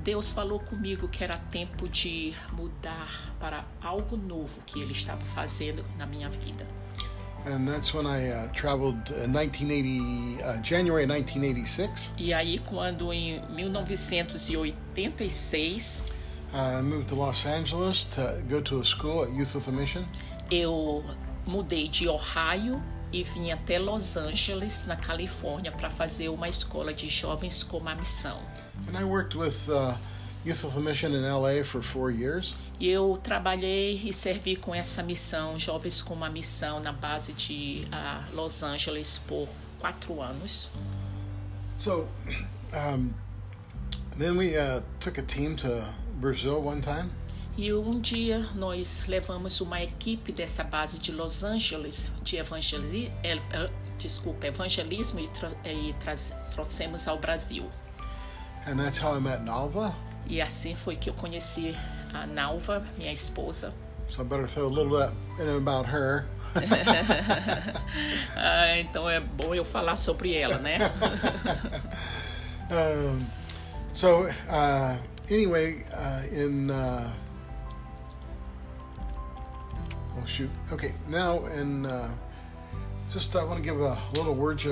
Deus 0.04 0.32
falou 0.32 0.60
comigo 0.60 1.08
que 1.08 1.22
era 1.24 1.36
tempo 1.36 1.88
de 1.88 2.32
mudar 2.52 3.34
para 3.40 3.64
algo 3.82 4.16
novo 4.16 4.60
que 4.64 4.80
Ele 4.80 4.92
estava 4.92 5.20
fazendo 5.34 5.84
na 5.98 6.06
minha 6.06 6.30
vida. 6.30 6.64
And 7.46 7.66
that's 7.66 7.94
when 7.94 8.06
I 8.06 8.28
uh, 8.30 8.48
traveled 8.52 9.10
in 9.10 9.32
1980, 9.32 10.42
uh, 10.42 10.56
January 10.62 11.06
1986. 11.06 12.10
E 12.18 12.34
aí, 12.34 12.58
quando 12.58 13.12
em 13.12 13.40
1986 13.50 16.02
Uh, 16.50 16.78
I 16.78 16.82
moved 16.82 17.08
to 17.08 17.14
Los 17.14 17.44
Angeles 17.44 18.04
to 18.14 18.42
go 18.48 18.62
to 18.62 18.80
a 18.80 18.84
school 18.84 19.22
at 19.22 19.30
Youth 19.34 19.54
with 19.54 19.68
a 19.68 19.72
Mission. 19.72 20.06
eu 20.50 21.04
mudei 21.46 21.88
de 21.88 22.08
Ohio 22.08 22.82
e 23.12 23.22
vim 23.22 23.50
até 23.50 23.78
Los 23.78 24.16
Angeles, 24.16 24.86
na 24.86 24.96
Califórnia, 24.96 25.70
para 25.70 25.90
fazer 25.90 26.30
uma 26.30 26.48
escola 26.48 26.94
de 26.94 27.10
jovens 27.10 27.62
com 27.62 27.76
uma 27.78 27.94
missão. 27.94 28.38
And 28.88 28.98
I 28.98 29.04
worked 29.04 29.36
with 29.36 29.68
uh, 29.68 29.94
Youth 30.44 30.64
with 30.64 30.76
a 30.76 30.80
Mission 30.80 31.14
in 31.14 31.22
LA 31.24 31.62
for 31.62 31.82
four 31.82 32.10
years. 32.10 32.54
E 32.80 32.88
eu 32.88 33.18
trabalhei 33.22 34.00
e 34.04 34.12
servi 34.12 34.56
com 34.56 34.74
essa 34.74 35.02
missão, 35.02 35.58
Jovens 35.58 36.00
com 36.00 36.14
uma 36.14 36.30
Missão, 36.30 36.80
na 36.80 36.92
base 36.92 37.32
de 37.32 37.86
ah, 37.90 38.22
Los 38.32 38.62
Angeles 38.62 39.20
por 39.26 39.48
quatro 39.80 40.22
anos. 40.22 40.68
So 41.76 42.08
um, 42.72 43.12
then 44.16 44.36
we 44.36 44.56
uh, 44.56 44.80
took 45.00 45.18
a 45.18 45.22
team 45.22 45.56
to 45.56 45.84
Brazil 46.20 46.60
one 46.62 46.80
time. 46.82 47.10
E 47.56 47.72
um 47.72 48.00
dia 48.00 48.48
nós 48.54 49.02
levamos 49.08 49.60
uma 49.60 49.82
equipe 49.82 50.30
dessa 50.30 50.62
base 50.62 51.00
de 51.00 51.10
Los 51.10 51.42
Angeles 51.42 52.08
de 52.22 52.36
evangeli 52.36 53.10
el- 53.24 53.42
eh, 53.52 53.68
desculpa, 53.98 54.46
evangelismo 54.46 55.18
e, 55.18 55.26
tra 55.28 55.50
e 55.64 55.92
trouxemos 56.52 57.08
ao 57.08 57.18
Brasil. 57.18 57.68
And 58.64 58.76
that's 58.76 58.98
how 58.98 59.16
I 59.16 59.20
met 59.20 59.42
Nalva. 59.42 59.92
E 60.28 60.42
assim 60.42 60.74
foi 60.74 60.94
que 60.94 61.08
eu 61.08 61.14
conheci 61.14 61.74
a 62.12 62.26
Nalva, 62.26 62.86
minha 62.96 63.12
esposa. 63.12 63.72
So 64.08 64.22
I 64.22 64.24
better 64.24 64.46
throw 64.46 64.66
a 64.66 64.68
little 64.68 64.90
bit 64.90 65.12
about 65.56 65.86
her. 65.86 66.26
Ah, 68.36 68.78
então 68.78 69.08
é 69.08 69.20
bom 69.20 69.54
eu 69.54 69.64
falar 69.64 69.96
sobre 69.96 70.34
ela, 70.34 70.58
né? 70.58 70.78
um, 72.70 73.26
so 73.92 74.26
uh, 74.48 74.96
anyway, 75.30 75.84
uh, 75.92 76.22
in 76.32 76.70
uh, 76.70 77.10
oh 80.16 80.26
shoot, 80.26 80.50
okay, 80.72 80.94
now 81.08 81.46
in 81.46 81.84
uh, 81.84 82.10
just 83.10 83.34
I 83.34 83.44
want 83.44 83.56
to 83.56 83.62
give 83.62 83.80
a 83.80 83.98
little 84.14 84.34
word 84.34 84.62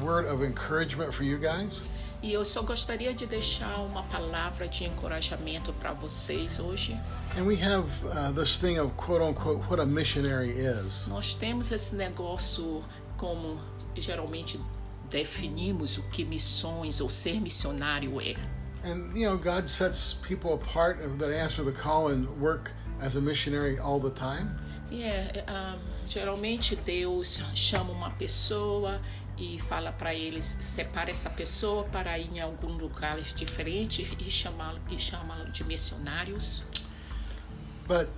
word 0.00 0.26
of 0.26 0.42
encouragement 0.42 1.12
for 1.12 1.24
you 1.24 1.38
guys. 1.38 1.82
E 2.22 2.32
eu 2.34 2.44
só 2.44 2.60
gostaria 2.60 3.14
de 3.14 3.24
deixar 3.24 3.78
uma 3.78 4.02
palavra 4.02 4.68
de 4.68 4.84
encorajamento 4.84 5.72
para 5.74 5.92
vocês 5.92 6.60
hoje. 6.60 6.92
And 7.38 7.44
we 7.44 7.56
have 7.56 7.88
uh, 8.04 8.32
this 8.34 8.58
thing 8.58 8.78
of 8.78 8.92
quote 8.96 9.22
unquote 9.22 9.62
what 9.70 9.80
a 9.80 9.86
missionary 9.86 10.50
is. 10.50 11.06
Nós 11.06 11.32
temos 11.32 11.72
esse 11.72 11.94
negócio 11.94 12.84
como 13.16 13.58
geralmente 13.96 14.60
definimos 15.08 15.96
o 15.96 16.02
que 16.10 16.24
missões 16.24 17.00
ou 17.00 17.08
ser 17.08 17.40
missionário 17.40 18.20
é. 18.20 18.36
And 18.84 19.12
you 19.14 19.28
know, 19.28 19.38
God 19.38 19.68
sets 19.68 20.14
people 20.14 20.52
apart 20.52 20.98
that 21.18 21.30
answer 21.30 21.64
the 21.64 21.72
call 21.72 22.08
and 22.08 22.26
work 22.38 22.70
as 23.00 23.16
a 23.16 23.20
missionary 23.20 23.78
all 23.78 23.98
the 23.98 24.10
time. 24.10 24.50
E 24.90 25.04
é, 25.04 25.44
ah, 25.46 25.78
geralmente 26.08 26.74
Deus 26.76 27.42
chama 27.54 27.92
uma 27.92 28.10
pessoa 28.10 29.00
e 29.40 29.58
fala 29.60 29.90
para 29.90 30.14
eles 30.14 30.58
separa 30.60 31.10
essa 31.10 31.30
pessoa 31.30 31.84
para 31.84 32.18
ir 32.18 32.30
em 32.30 32.40
algum 32.40 32.72
lugar 32.76 33.18
diferente 33.22 34.14
e 34.20 34.30
chamá-lo 34.30 34.78
e 34.90 34.98
chamá-lo 34.98 35.50
de 35.50 35.64
missionários. 35.64 36.62
But 37.88 38.10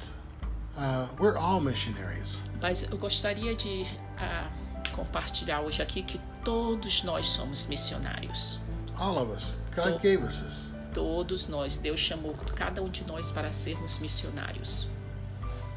uh, 0.76 1.07
we're 1.21 1.38
all 1.38 1.61
missionaries. 1.61 2.38
Mas 2.61 2.83
eu 2.83 2.99
gostaria 2.99 3.55
de 3.55 3.87
ah, 4.19 4.50
compartilhar 4.95 5.61
hoje 5.61 5.81
aqui 5.81 6.02
que 6.02 6.21
todos 6.45 7.05
nós 7.05 7.29
somos 7.29 7.67
missionários. 7.67 8.59
All 8.99 9.17
of 9.17 9.33
us. 9.33 9.57
God 9.75 10.02
gave 10.02 10.25
us 10.25 10.41
this. 10.41 10.71
Todos 10.93 11.47
nós, 11.49 11.79
Deus 11.79 12.00
chamou 12.00 12.35
cada 12.57 12.83
um 12.83 12.91
de 12.91 13.05
nós 13.05 13.31
para 13.31 13.52
sermos 13.52 13.99
missionários. 14.00 14.88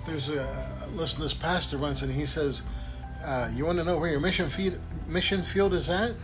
There's 0.06 0.28
a 0.30 0.88
listen 0.96 1.22
this 1.22 1.34
pastor 1.34 1.80
once, 1.80 2.04
and 2.04 2.12
he 2.12 2.26
says, 2.28 2.62
uh, 3.24 3.50
"You 3.56 3.66
want 3.66 3.78
to 3.78 3.84
know 3.84 3.98
where 3.98 4.12
your 4.12 4.20
mission 4.20 4.50
field 4.50 4.80
mission 5.08 5.44
field 5.44 5.76
is 5.76 5.90
at? 5.90 6.16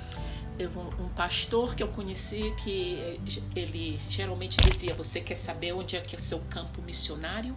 Eu, 0.60 0.70
um 1.00 1.10
pastor 1.16 1.74
que 1.76 1.82
eu 1.82 1.88
conheci 1.88 2.54
que 2.64 3.20
ele 3.56 4.00
geralmente 4.10 4.58
dizia: 4.58 4.94
Você 4.94 5.22
quer 5.22 5.36
saber 5.36 5.74
onde 5.74 5.96
é 5.96 6.02
que 6.02 6.16
é 6.16 6.20
o 6.20 6.22
seu 6.22 6.40
campo 6.50 6.82
missionário? 6.82 7.56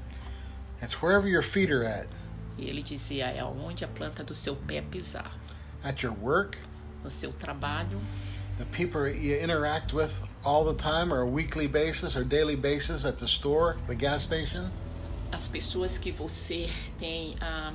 It's 0.82 1.00
wherever 1.02 1.28
your 1.28 1.42
feet 1.42 1.70
are 1.72 1.84
at. 1.86 2.08
E 2.56 2.68
ele 2.68 2.82
dizia: 2.82 3.26
É 3.26 3.44
onde 3.44 3.84
a 3.84 3.88
planta 3.88 4.22
do 4.24 4.32
seu 4.34 4.54
pé 4.56 4.80
pisar. 4.80 5.36
At 5.82 6.02
your 6.02 6.14
work, 6.22 6.56
No 7.02 7.10
seu 7.10 7.32
trabalho, 7.32 8.00
the 8.56 8.64
people 8.66 9.06
you 9.06 9.36
interact 9.38 9.92
with 9.92 10.22
all 10.42 10.64
the 10.64 10.74
time, 10.82 11.12
or 11.12 11.20
a 11.20 11.26
weekly 11.26 11.68
basis 11.68 12.16
or 12.16 12.24
daily 12.24 12.56
basis 12.56 13.04
at 13.04 13.18
the 13.18 13.26
store, 13.26 13.76
the 13.86 13.94
gas 13.94 14.22
station. 14.22 14.70
as 15.32 15.48
pessoas 15.48 15.98
que 15.98 16.12
você 16.12 16.70
tem 16.98 17.36
a 17.40 17.74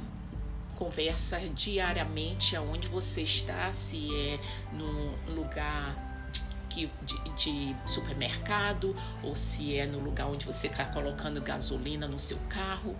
conversa 0.79 1.37
diariamente 1.53 2.55
aonde 2.55 2.87
você 2.87 3.23
está, 3.23 3.73
se 3.73 4.09
é 4.15 4.39
num 4.71 5.13
lugar 5.35 5.93
que, 6.69 6.89
de, 7.03 7.29
de 7.35 7.75
supermercado 7.85 8.95
ou 9.21 9.35
se 9.35 9.75
é 9.75 9.85
no 9.85 9.99
lugar 9.99 10.27
onde 10.27 10.45
você 10.45 10.67
está 10.67 10.85
colocando 10.85 11.41
gasolina 11.41 12.07
no 12.07 12.17
seu 12.17 12.37
carro. 12.47 12.95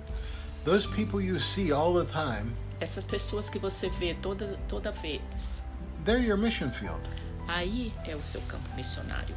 Those 0.65 0.86
people 0.89 1.21
you 1.24 1.39
see 1.39 1.71
all 1.71 1.93
the 1.93 2.05
time, 2.12 2.53
Essas 2.81 3.03
pessoas 3.05 3.50
que 3.50 3.57
você 3.57 3.89
vê 3.89 4.13
toda, 4.15 4.57
toda 4.67 4.91
vez, 4.91 5.21
they're 6.03 6.21
your 6.21 6.38
mission 6.38 6.69
field. 6.71 7.01
aí 7.48 7.93
é 8.05 8.13
o 8.13 8.21
seu 8.21 8.41
campo 8.41 8.69
missionário. 8.75 9.36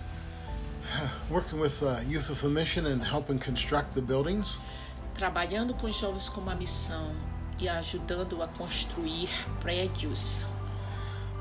Working 1.30 1.60
with 1.60 1.80
uh, 1.82 2.00
Youth 2.08 2.28
with 2.28 2.44
a 2.44 2.48
Mission 2.48 2.86
and 2.86 3.04
helping 3.04 3.38
construct 3.38 3.94
the 3.94 4.00
buildings. 4.00 4.58
Trabalhando 5.14 5.74
com 5.74 5.92
jovens 5.92 6.28
com 6.28 6.40
uma 6.40 6.56
missão 6.56 7.14
e 7.58 7.68
ajudando 7.68 8.42
a 8.42 8.48
construir 8.48 9.28
prédios 9.60 10.46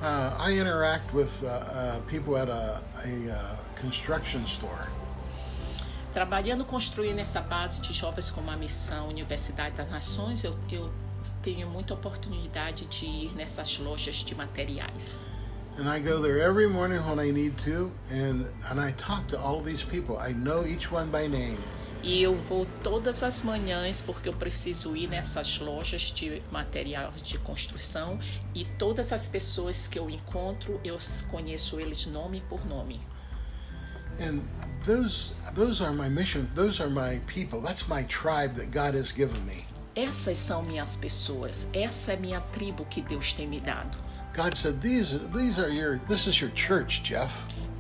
Uh, 0.02 0.36
I 0.40 0.54
interact 0.54 1.14
with 1.14 1.44
uh, 1.44 1.48
uh, 1.48 2.02
people 2.08 2.36
at 2.36 2.50
a, 2.50 2.82
a 3.06 3.30
uh, 3.30 3.56
construction 3.76 4.44
store. 4.48 4.88
Trabalhando 6.12 6.66
construir 6.66 7.14
nessa 7.14 7.40
base 7.40 7.80
de 7.82 7.94
jovens 7.94 8.32
com 8.32 8.42
uma 8.42 8.58
missão, 8.58 9.10
Universidade 9.10 9.76
das 9.76 9.92
Nações, 9.92 10.44
eu, 10.44 10.58
eu 10.72 10.92
tenho 11.44 11.70
muita 11.70 11.94
oportunidade 11.94 12.86
de 12.86 13.06
ir 13.06 13.36
nessas 13.36 13.78
lojas 13.78 14.16
de 14.16 14.34
materiais. 14.34 15.20
And 15.78 15.88
I 15.88 16.00
go 16.00 16.20
there 16.20 16.40
every 16.42 16.68
morning 16.68 17.00
when 17.08 17.20
I 17.20 17.32
need 17.32 17.56
to, 17.60 17.92
and, 18.10 18.48
and 18.72 18.82
I 18.82 18.94
talk 18.94 19.28
to 19.28 19.38
all 19.40 19.60
of 19.60 19.66
these 19.66 19.84
people. 19.84 20.18
I 20.18 20.34
know 20.34 20.66
each 20.66 20.92
one 20.92 21.12
by 21.12 21.28
name. 21.28 21.60
E 22.04 22.24
eu 22.24 22.36
vou 22.36 22.66
todas 22.84 23.22
as 23.22 23.44
manhãs 23.44 24.02
porque 24.02 24.28
eu 24.28 24.34
preciso 24.34 24.96
ir 24.96 25.08
nessas 25.08 25.60
lojas 25.60 26.02
de 26.02 26.42
material 26.52 27.12
de 27.24 27.38
construção 27.38 28.20
e 28.56 28.66
todas 28.66 29.14
as 29.14 29.30
pessoas 29.30 29.88
que 29.88 30.00
eu 30.00 30.10
encontro, 30.10 30.80
eu 30.84 30.98
conheço 31.30 31.80
eles 31.80 32.08
nome 32.08 32.42
por 32.50 32.66
nome. 32.66 33.00
And 34.20 34.42
those 34.84 35.32
those 35.54 35.82
are 35.84 35.94
my 35.94 36.10
mission. 36.10 36.48
Those 36.56 36.82
are 36.82 36.90
my 36.90 37.20
people. 37.28 37.62
That's 37.62 37.88
my 37.88 38.04
tribe 38.06 38.56
that 38.56 38.72
God 38.72 38.96
has 38.96 39.12
given 39.12 39.42
me. 39.46 39.66
Essas 39.96 40.38
são 40.38 40.64
minhas 40.64 40.96
pessoas, 40.96 41.68
essa 41.74 42.14
é 42.14 42.16
minha 42.16 42.40
tribo 42.54 42.86
que 42.86 43.02
Deus 43.02 43.34
tem 43.34 43.48
me 43.48 43.60
dado. 43.60 43.98
God 44.34 44.56
said, 44.56 44.80
"These 44.80 45.20
these 45.34 45.60
are 45.60 45.70
your 45.70 46.00
this 46.08 46.28
is 46.28 46.40
your 46.40 46.52
church, 46.56 47.02
Jeff." 47.04 47.32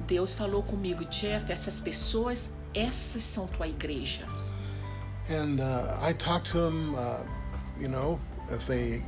Deus 0.07 0.33
falou 0.33 0.61
comigo, 0.61 1.05
Jeff, 1.05 1.49
essas 1.49 1.79
pessoas, 1.79 2.49
essas 2.73 3.23
são 3.23 3.47
tua 3.47 3.67
igreja. 3.67 4.25
And 5.29 5.59
uh, 5.59 5.97
I 6.01 6.13
talk 6.13 6.43
to 6.45 6.57
them, 6.57 6.95
uh, 6.95 7.23
you 7.79 7.87
know, 7.87 8.19
if 8.49 8.65
they, 8.67 9.01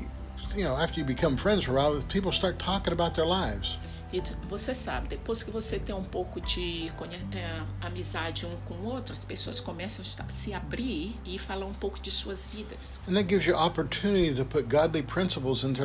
you 0.55 0.63
know, 0.63 0.75
after 0.75 0.99
you 0.99 1.05
become 1.05 1.35
friends 1.35 1.65
for 1.65 1.71
a 1.71 1.75
while, 1.75 2.01
people 2.03 2.31
start 2.31 2.59
talking 2.59 2.93
about 2.93 3.15
their 3.15 3.25
lives. 3.25 3.77
E 4.13 4.21
você 4.47 4.75
sabe, 4.75 5.07
depois 5.07 5.41
que 5.41 5.49
você 5.49 5.79
tem 5.79 5.95
um 5.95 6.03
pouco 6.03 6.39
de 6.39 6.91
é, 7.31 7.63
amizade 7.81 8.45
um 8.45 8.55
com 8.57 8.75
o 8.75 8.85
outro, 8.85 9.11
as 9.11 9.25
pessoas 9.25 9.59
começam 9.59 10.05
a 10.05 10.29
se 10.29 10.53
abrir 10.53 11.15
e 11.25 11.39
falar 11.39 11.65
um 11.65 11.73
pouco 11.73 11.99
de 11.99 12.11
suas 12.11 12.45
vidas. 12.45 12.99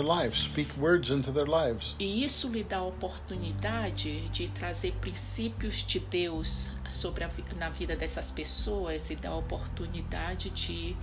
Lives, 0.03 0.41
speak 0.41 0.79
words 0.79 1.11
into 1.11 1.33
their 1.33 1.47
lives. 1.47 1.97
E 1.99 2.23
isso 2.23 2.51
lhe 2.51 2.63
dá 2.63 2.79
a 2.79 2.85
oportunidade 2.85 4.29
de 4.29 4.49
trazer 4.49 4.93
princípios 5.01 5.77
de 5.77 5.99
Deus 5.99 6.71
sobre 6.91 7.25
a, 7.25 7.31
na 7.57 7.71
vida 7.71 7.97
dessas 7.97 8.31
pessoas 8.31 9.09
e 9.09 9.17
dá 9.17 9.31
a 9.31 9.37
oportunidade 9.37 10.51
de 10.51 10.95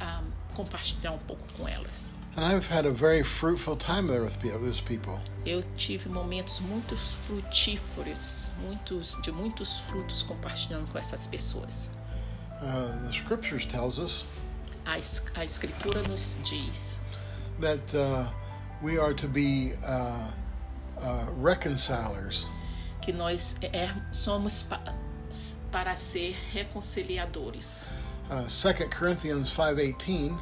ah, 0.00 0.24
compartilhar 0.56 1.12
um 1.12 1.18
pouco 1.18 1.44
com 1.56 1.68
elas. 1.68 2.10
And 2.36 2.44
I've 2.46 2.66
had 2.66 2.86
a 2.86 2.90
very 2.90 3.22
fruitful 3.22 3.76
time 3.76 4.06
there 4.06 4.22
with 4.22 4.38
pe- 4.40 4.48
those 4.50 4.80
people. 4.80 5.18
Eu 5.44 5.62
tive 5.76 6.08
momentos 6.08 6.60
muito 6.60 6.96
frutíferos, 6.96 8.48
muitos 8.62 9.20
de 9.22 9.30
muitos 9.32 9.80
frutos 9.80 10.22
compartilhando 10.22 10.86
com 10.90 10.98
essas 10.98 11.26
pessoas. 11.26 11.90
Uh, 12.62 13.06
the 13.06 13.12
scriptures 13.12 13.66
tells 13.66 13.98
us 13.98 14.24
A, 14.86 14.94
a 15.38 15.44
escritura 15.44 16.02
nos 16.08 16.38
diz 16.44 16.96
that 17.60 17.94
uh, 17.94 18.28
we 18.82 18.98
are 18.98 19.12
to 19.14 19.28
be 19.28 19.74
uh, 19.84 20.28
uh, 21.00 21.26
reconcilers. 21.38 22.46
que 23.02 23.12
nós 23.12 23.56
é- 23.62 23.90
somos 24.12 24.62
pa- 24.62 24.94
para 25.72 25.94
ser 25.96 26.36
reconciliadores. 26.52 27.84
Uh, 28.30 28.44
2 28.48 28.88
Corinthians 28.90 29.48
5:18 29.50 30.38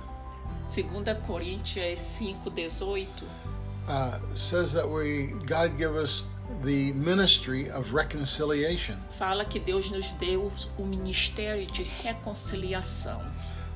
Segunda 0.71 1.15
Coríntios 1.27 1.99
5:18 2.19 3.09
uh, 3.89 4.19
says 4.35 4.73
that 4.73 4.89
we 4.89 5.35
God 5.47 5.77
give 5.77 5.97
us 5.97 6.25
the 6.65 6.93
ministry 6.93 7.69
of 7.71 7.93
reconciliation, 7.93 8.97
fala 9.19 9.45
que 9.45 9.59
Deus 9.61 9.91
nos 9.91 10.11
deu 10.19 10.51
o 10.79 10.85
ministério 10.85 11.67
de 11.73 11.83
reconciliação. 11.83 13.21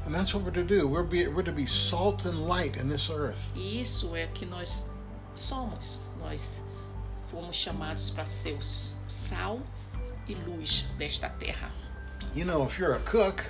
and 0.07 0.15
that's 0.15 0.35
what 0.35 0.45
we're 0.45 0.51
to 0.51 0.63
do. 0.65 0.87
We're, 0.87 1.03
be, 1.03 1.27
we're 1.29 1.43
to 1.43 1.53
be 1.53 1.67
salt 1.67 2.27
and 2.27 2.47
light 2.47 2.77
in 2.77 2.89
this 2.89 3.09
earth. 3.11 3.41
E 3.57 3.81
isso 3.81 4.15
é 4.15 4.27
que 4.35 4.45
nós 4.45 4.89
somos. 5.35 6.01
Nós 6.21 6.61
fomos 7.23 7.57
chamados 7.57 8.11
para 8.11 8.27
ser 8.27 8.59
sal 9.09 9.61
e 10.29 10.35
luz 10.35 10.87
desta 10.99 11.29
terra. 11.31 11.71
You 12.35 12.45
know, 12.45 12.65
if 12.67 12.79
you're 12.79 12.95
a 12.97 13.01
cook, 13.01 13.43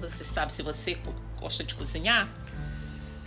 Você 0.00 0.24
sabe 0.24 0.52
se 0.52 0.62
você 0.62 0.96
gosta 1.40 1.64
de 1.64 1.74
cozinhar? 1.74 2.28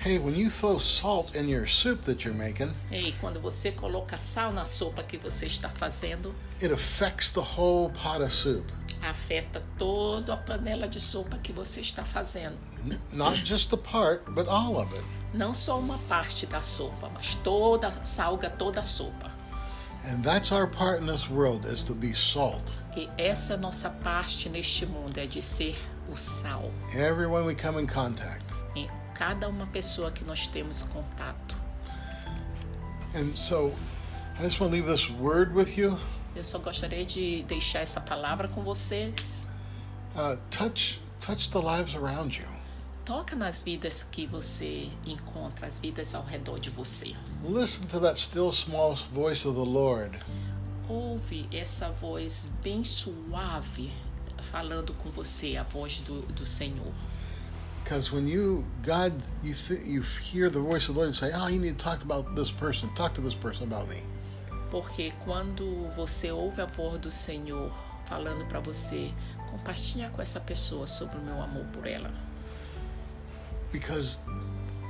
Hey, 0.04 0.18
when 0.18 0.36
you 0.36 0.50
throw 0.50 0.80
salt 0.80 1.36
in 1.36 1.48
your 1.48 1.66
soup 1.68 2.02
that 2.06 2.24
you're 2.26 2.34
making, 2.38 2.74
E 2.92 3.14
quando 3.22 3.40
você 3.40 3.72
coloca 3.72 4.18
sal 4.18 4.52
na 4.52 4.66
sopa 4.66 5.04
que 5.04 5.18
você 5.18 5.46
está 5.46 5.70
fazendo, 5.70 6.34
it 6.62 6.74
affects 6.74 7.30
the 7.32 7.40
whole 7.42 7.90
pot 7.92 8.22
of 8.22 8.32
soup. 8.32 8.66
afeta 9.02 9.64
toda 9.78 10.34
a 10.34 10.38
panela 10.38 10.88
de 10.88 11.00
sopa 11.00 11.38
que 11.38 11.52
você 11.54 11.82
está 11.82 12.04
fazendo. 12.04 12.58
Not 13.12 13.46
just 13.46 13.70
the 13.70 13.78
part, 13.78 14.24
but 14.32 14.48
all 14.48 14.78
of 14.78 14.92
it. 14.96 15.04
Não 15.34 15.54
só 15.54 15.80
uma 15.80 15.98
parte 16.10 16.46
da 16.46 16.62
sopa, 16.62 17.10
mas 17.14 17.36
toda 17.36 17.92
salga 18.06 18.50
toda 18.50 18.80
a 18.80 18.84
sopa. 18.84 19.32
And 20.04 20.24
that's 20.24 20.52
our 20.52 20.68
part 20.68 21.02
in 21.02 21.06
this 21.06 21.30
world 21.30 21.66
is 21.68 21.84
to 21.84 21.94
be 21.94 22.14
salt. 22.14 22.74
E 22.98 23.08
essa 23.18 23.54
é 23.54 23.58
nossa 23.58 23.90
parte 23.90 24.50
neste 24.50 24.86
mundo 24.86 25.18
é 25.18 25.26
de 25.28 25.42
ser 25.42 25.78
o 26.12 26.18
sal 26.18 26.72
Everyone 26.94 27.46
we 27.46 27.56
come 27.56 27.80
in 27.80 27.86
contact. 27.88 28.44
em 28.76 28.90
cada 29.22 29.48
uma 29.48 29.68
pessoa 29.68 30.12
que 30.12 30.24
nós 30.24 30.48
temos 30.48 30.82
contato. 30.82 31.56
And 33.14 33.36
so 33.36 33.72
I 34.40 34.42
just 34.42 34.60
want 34.60 34.72
to 34.72 34.78
leave 34.78 34.88
this 34.88 35.08
word 35.12 35.54
with 35.54 35.78
you. 35.78 36.00
Eu 36.36 36.44
só 36.44 36.58
gostaria 36.58 37.06
de 37.06 37.44
deixar 37.44 37.82
essa 37.82 38.02
palavra 38.02 38.48
com 38.48 38.64
vocês. 38.64 39.46
Uh, 40.16 40.38
touch 40.50 41.00
touch 41.20 41.52
the 41.52 41.60
lives 41.60 41.94
around 41.94 42.36
you. 42.36 42.48
Toca 43.06 43.36
nas 43.36 43.62
vidas 43.62 44.04
que 44.12 44.26
você 44.26 44.90
encontra, 45.06 45.68
as 45.68 45.78
vidas 45.78 46.16
ao 46.16 46.24
redor 46.24 46.60
de 46.60 46.72
você. 46.72 47.16
Listen 47.44 47.86
to 47.90 48.00
that 48.00 48.20
still 48.20 48.52
small 48.52 48.96
voice 49.14 49.48
of 49.48 49.56
the 49.56 49.70
Lord. 49.70 50.18
Ouve 50.90 51.48
essa 51.54 51.92
voz 51.92 52.52
bem 52.64 52.84
suave 52.84 53.94
falando 54.52 54.96
com 54.96 55.12
você, 55.12 55.58
a 55.58 55.64
voz 55.64 56.00
do, 56.00 56.22
do 56.34 56.48
Senhor. 56.48 56.92
Because 57.84 58.12
when 58.12 58.28
you 58.28 58.64
God 58.84 59.14
you 59.44 59.54
th- 59.54 59.86
you 59.86 60.02
hear 60.02 60.50
the 60.50 60.60
voice 60.60 60.88
of 60.88 60.96
the 60.96 61.02
Lord 61.02 61.08
and 61.08 61.16
say, 61.16 61.32
"Oh, 61.34 61.48
you 61.48 61.60
need 61.60 61.78
to 61.78 61.84
talk 61.84 62.02
about 62.02 62.36
this 62.36 62.52
person. 62.52 62.90
Talk 62.96 63.14
to 63.16 63.22
this 63.22 63.36
person 63.36 63.64
about 63.64 63.88
me." 63.88 64.02
Porque 64.70 65.14
quando 65.26 65.90
você 65.96 66.32
ouve 66.32 66.62
a 66.62 66.66
voz 66.66 67.00
do 67.00 67.12
Senhor 67.12 67.72
falando 68.06 68.46
para 68.48 68.60
você, 68.60 69.12
compartilha 69.50 70.10
com 70.10 70.22
essa 70.22 70.40
pessoa 70.40 70.88
sobre 70.88 71.18
o 71.18 71.22
meu 71.22 71.42
amor 71.42 71.66
por 71.74 71.86
ela. 71.86 72.12
Because 73.72 74.20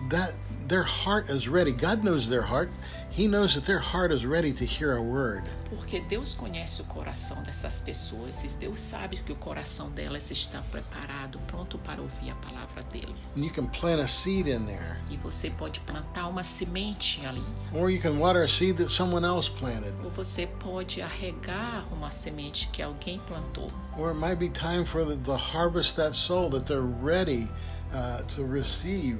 that 0.09 0.33
their 0.67 0.83
heart 0.83 1.29
is 1.29 1.47
ready. 1.47 1.71
God 1.71 2.03
knows 2.03 2.29
their 2.29 2.41
heart. 2.41 2.69
He 3.09 3.27
knows 3.27 3.55
that 3.55 3.65
their 3.65 3.79
heart 3.79 4.11
is 4.11 4.25
ready 4.25 4.53
to 4.53 4.65
hear 4.65 4.95
a 4.95 5.01
word. 5.01 5.43
Porque 5.69 6.01
Deus 6.07 6.33
conhece 6.33 6.81
o 6.81 6.85
coração 6.85 7.41
dessas 7.43 7.81
pessoas 7.81 8.41
e 8.43 8.47
Deus 8.57 8.79
sabe 8.79 9.17
que 9.17 9.33
o 9.33 9.35
coração 9.35 9.89
delas 9.89 10.31
está 10.31 10.61
preparado, 10.71 11.37
pronto 11.47 11.77
para 11.79 12.01
ouvir 12.01 12.31
a 12.31 12.35
palavra 12.35 12.83
dele. 12.83 13.15
And 13.35 13.43
you 13.43 13.51
can 13.51 13.67
plant 13.67 14.01
a 14.01 14.07
seed 14.07 14.47
in 14.47 14.65
there. 14.65 14.97
E 15.09 15.17
você 15.17 15.49
pode 15.49 15.81
plantar 15.81 16.27
uma 16.29 16.43
semente 16.43 17.25
ali, 17.25 17.43
Or 17.73 17.89
you 17.89 17.99
can 18.01 18.17
water 18.17 18.43
a 18.43 18.47
seed 18.47 18.77
that 18.77 18.89
someone 18.91 19.25
else 19.25 19.49
planted. 19.49 19.93
ou 20.03 20.11
você 20.11 20.47
pode 20.47 21.01
arregar 21.01 21.85
uma 21.91 22.11
semente 22.11 22.69
que 22.71 22.81
alguém 22.81 23.19
plantou. 23.27 23.67
Or 23.97 24.11
it 24.11 24.19
might 24.19 24.39
be 24.39 24.49
time 24.49 24.85
for 24.85 25.05
the, 25.05 25.17
the 25.17 25.37
harvest 25.37 25.95
that 25.97 26.15
soul 26.15 26.49
that 26.51 26.65
they're 26.65 26.81
ready 26.81 27.49
uh, 27.93 28.23
to 28.35 28.43
receive 28.45 29.19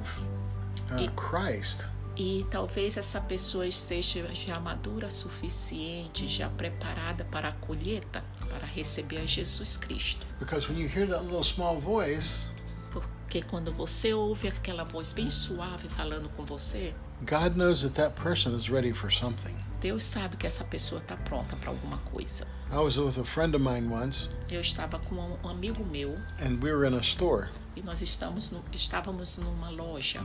E- 0.99 1.09
Christ. 1.15 1.85
E 2.17 2.45
talvez 2.51 2.97
essa 2.97 3.21
pessoa 3.21 3.65
esteja 3.65 4.27
já 4.33 4.59
madura 4.59 5.07
o 5.07 5.11
suficiente, 5.11 6.27
já 6.27 6.49
preparada 6.49 7.23
para 7.25 7.49
a 7.49 7.51
colheita, 7.53 8.23
para 8.49 8.65
receber 8.65 9.19
a 9.19 9.25
Jesus 9.25 9.77
Cristo. 9.77 10.25
Because 10.39 10.67
when 10.67 10.77
you 10.79 10.87
hear 10.89 11.07
that 11.07 11.23
little 11.23 11.43
small 11.43 11.79
voice, 11.79 12.45
Porque 12.91 13.41
quando 13.43 13.71
você 13.71 14.13
ouve 14.13 14.49
aquela 14.49 14.83
voz 14.83 15.13
bem 15.13 15.29
suave 15.29 15.87
falando 15.87 16.27
com 16.35 16.45
você, 16.45 16.93
God 17.21 17.55
knows 17.55 17.81
that 17.83 17.93
that 17.95 18.13
person 18.21 18.53
is 18.55 18.67
ready 18.67 18.91
for 18.91 19.09
something. 19.11 19.55
Deus 19.79 20.03
sabe 20.03 20.35
que 20.37 20.45
essa 20.45 20.65
pessoa 20.65 20.99
está 21.01 21.15
pronta 21.15 21.55
para 21.55 21.69
alguma 21.69 21.97
coisa. 21.99 22.45
I 22.71 22.75
was 22.75 22.97
with 22.97 23.17
a 23.19 23.23
friend 23.23 23.55
of 23.55 23.63
mine 23.63 23.87
once, 23.91 24.29
Eu 24.49 24.59
estava 24.61 24.99
com 24.99 25.15
um 25.15 25.47
amigo 25.49 25.83
meu 25.85 26.15
and 26.39 26.59
we 26.61 26.71
were 26.73 26.85
in 26.85 26.93
a 26.93 26.99
store, 27.01 27.47
e 27.75 27.81
nós 27.81 28.01
estamos 28.01 28.51
no- 28.51 28.63
estávamos 28.73 29.37
numa 29.37 29.69
loja 29.69 30.21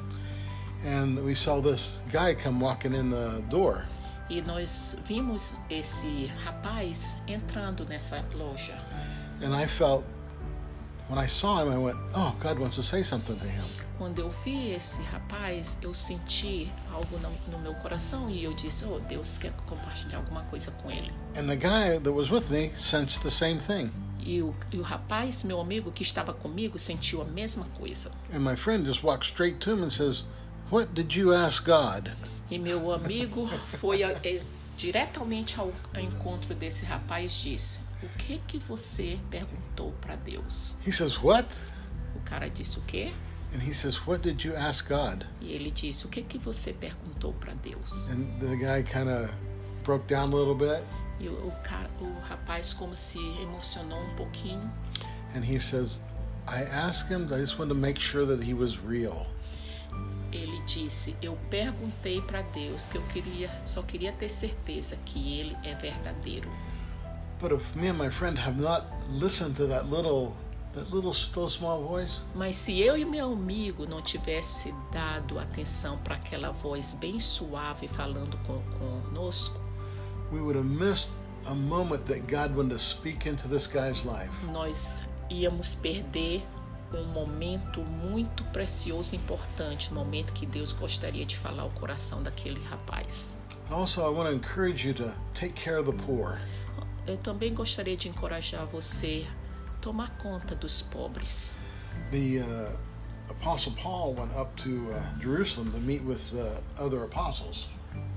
and 0.84 1.24
we 1.24 1.34
saw 1.34 1.60
this 1.60 2.02
guy 2.12 2.34
come 2.34 2.60
walking 2.60 2.94
in 2.94 3.10
the 3.10 3.42
door. 3.48 3.86
e 4.28 4.42
nós 4.42 4.96
vimos 5.06 5.54
esse 5.70 6.26
rapaz 6.44 7.16
entrando 7.26 7.84
nessa 7.84 8.24
loja. 8.34 8.74
And 9.42 9.54
I 9.54 9.66
felt, 9.66 10.04
when 11.08 11.18
I 11.22 11.28
saw 11.28 11.62
him, 11.62 11.72
I 11.72 11.78
went, 11.78 11.98
oh, 12.14 12.34
God 12.40 12.58
wants 12.58 12.76
to 12.76 12.82
say 12.82 13.02
something 13.02 13.38
to 13.38 13.46
him. 13.46 13.64
Quando 13.98 14.18
eu 14.18 14.30
vi 14.44 14.72
esse 14.72 15.00
rapaz, 15.04 15.78
eu 15.80 15.94
senti 15.94 16.70
algo 16.92 17.18
no, 17.18 17.30
no 17.50 17.58
meu 17.58 17.74
coração 17.76 18.28
e 18.28 18.44
eu 18.44 18.52
disse: 18.52 18.84
Oh, 18.84 18.98
Deus 19.00 19.38
quer 19.38 19.52
compartilhar 19.66 20.18
alguma 20.18 20.42
coisa 20.42 20.70
com 20.82 20.90
ele. 20.90 21.10
And 21.34 21.46
the 21.46 21.56
guy 21.56 21.98
that 21.98 22.10
was 22.10 22.30
with 22.30 22.50
me 22.50 22.72
sensed 22.76 23.22
the 23.22 23.30
same 23.30 23.58
thing. 23.58 23.90
E 24.20 24.42
o, 24.42 24.54
e 24.70 24.76
o 24.76 24.82
rapaz, 24.82 25.44
meu 25.44 25.58
amigo 25.60 25.90
que 25.90 26.02
estava 26.02 26.34
comigo, 26.34 26.78
sentiu 26.78 27.22
a 27.22 27.24
mesma 27.24 27.64
coisa. 27.78 28.10
And 28.34 28.40
my 28.40 28.54
friend 28.54 28.84
just 28.84 29.02
walked 29.02 29.28
straight 29.28 29.60
to 29.60 29.72
him 29.72 29.82
and 29.82 29.90
says, 29.90 30.24
What 30.70 30.92
did 30.94 31.14
you 31.14 31.32
ask 31.32 31.64
God? 31.64 32.10
E 32.50 32.58
meu 32.58 32.92
amigo 32.92 33.48
foi 33.80 34.02
a- 34.02 34.18
é, 34.24 34.42
diretamente 34.76 35.58
ao, 35.58 35.72
ao 35.94 36.00
encontro 36.00 36.54
desse 36.54 36.84
rapaz 36.84 37.32
e 37.40 37.50
disse: 37.50 37.78
O 38.02 38.08
que 38.18 38.38
que 38.46 38.58
você 38.58 39.18
perguntou 39.30 39.92
para 40.00 40.16
Deus? 40.16 40.74
He 40.86 40.92
says, 40.92 41.16
What? 41.22 41.48
cara 42.26 42.48
disse 42.50 42.78
o 42.78 42.82
quê? 42.82 43.12
And 43.54 43.62
he 43.62 43.72
says, 43.72 43.96
What 44.06 44.22
did 44.22 44.44
you 44.44 44.54
ask 44.56 44.88
God? 44.88 45.24
E 45.40 45.52
ele 45.52 45.70
disse: 45.70 46.04
O 46.04 46.08
que 46.08 46.22
que 46.22 46.38
você 46.38 46.72
perguntou 46.72 47.32
para 47.34 47.54
Deus? 47.54 48.08
And 48.08 48.26
the 48.40 48.56
guy 48.56 48.82
kind 48.82 49.08
of 49.08 49.32
broke 49.84 50.06
down 50.12 50.32
a 50.32 50.36
little 50.36 50.54
bit 50.54 50.82
E 51.18 51.28
o, 51.28 51.32
o, 51.32 51.50
cara, 51.62 51.88
o 52.00 52.20
rapaz 52.28 52.74
como 52.74 52.94
se 52.94 53.18
emocionou 53.40 53.98
um 53.98 54.14
pouquinho 54.16 54.70
and 55.34 55.42
he 55.42 55.58
says, 55.58 56.00
I 56.46 56.62
asked 56.64 57.10
him, 57.10 57.24
I 57.32 57.40
just 57.40 57.58
wanted 57.58 57.74
to 57.74 57.80
make 57.80 58.00
sure 58.00 58.26
that 58.26 58.42
he 58.44 58.52
was 58.52 58.78
real. 58.78 59.26
Ele 60.36 60.60
disse: 60.66 61.16
Eu 61.20 61.36
perguntei 61.50 62.20
para 62.20 62.42
Deus 62.42 62.86
que 62.88 62.98
eu 62.98 63.02
queria, 63.08 63.50
só 63.64 63.82
queria 63.82 64.12
ter 64.12 64.28
certeza 64.28 64.96
que 65.04 65.38
ele 65.40 65.56
é 65.64 65.74
verdadeiro. 65.74 66.50
But 67.40 67.52
if 67.52 67.74
me 67.74 67.88
and 67.88 67.98
my 67.98 68.10
friend 68.10 68.38
have 68.38 68.58
not 68.60 68.86
listened 69.10 69.56
to 69.56 69.66
that 69.68 69.86
little, 69.90 70.32
that 70.74 70.90
little 70.94 71.12
still 71.12 71.48
small 71.48 71.82
voice, 71.86 72.22
Mas 72.34 72.56
se 72.56 72.80
eu 72.80 72.96
e 72.96 73.04
meu 73.04 73.32
amigo 73.32 73.86
não 73.86 74.00
tivesse 74.00 74.74
dado 74.92 75.38
atenção 75.38 75.98
para 75.98 76.16
aquela 76.16 76.50
voz 76.50 76.94
bem 77.00 77.20
suave 77.20 77.88
falando 77.88 78.38
com, 78.46 78.62
conosco, 78.78 79.60
we 80.32 80.40
would 80.40 80.56
have 80.58 80.66
missed 80.66 81.10
a 81.46 81.54
moment 81.54 82.04
that 82.06 82.20
God 82.22 82.56
wanted 82.56 82.74
to 82.74 82.80
speak 82.80 83.28
into 83.28 83.46
this 83.48 83.66
guy's 83.66 84.04
life. 84.04 84.30
nós 84.52 85.02
íamos 85.30 85.74
perder 85.74 86.42
um 86.92 87.04
momento 87.06 87.80
muito 87.82 88.44
precioso 88.44 89.14
e 89.14 89.18
importante, 89.18 89.90
um 89.90 89.94
momento 89.94 90.32
que 90.32 90.46
Deus 90.46 90.72
gostaria 90.72 91.26
de 91.26 91.36
falar 91.36 91.62
ao 91.62 91.70
coração 91.70 92.22
daquele 92.22 92.62
rapaz. 92.64 93.36
Also, 93.70 94.00
I 94.00 94.08
want 94.08 94.28
to 94.28 94.34
encourage 94.34 94.86
you 94.86 94.94
to 94.94 95.12
take 95.34 95.54
care 95.54 95.78
of 95.78 95.90
the 95.90 96.04
poor. 96.04 96.38
Eu 97.06 97.16
também 97.16 97.52
gostaria 97.52 97.96
de 97.96 98.08
encorajar 98.08 98.64
você 98.66 99.26
a 99.68 99.80
tomar 99.80 100.10
conta 100.18 100.54
dos 100.54 100.82
pobres. 100.82 101.52
The 102.10 102.40
uh, 102.40 102.78
Apostle 103.30 103.72
Paul 103.72 104.14
went 104.14 104.32
up 104.36 104.54
to 104.62 104.92
uh, 104.92 105.20
Jerusalem 105.20 105.72
to 105.72 105.78
meet 105.78 106.02
with 106.04 106.32
uh, 106.34 106.60
other 106.78 107.04
apostles. 107.04 107.66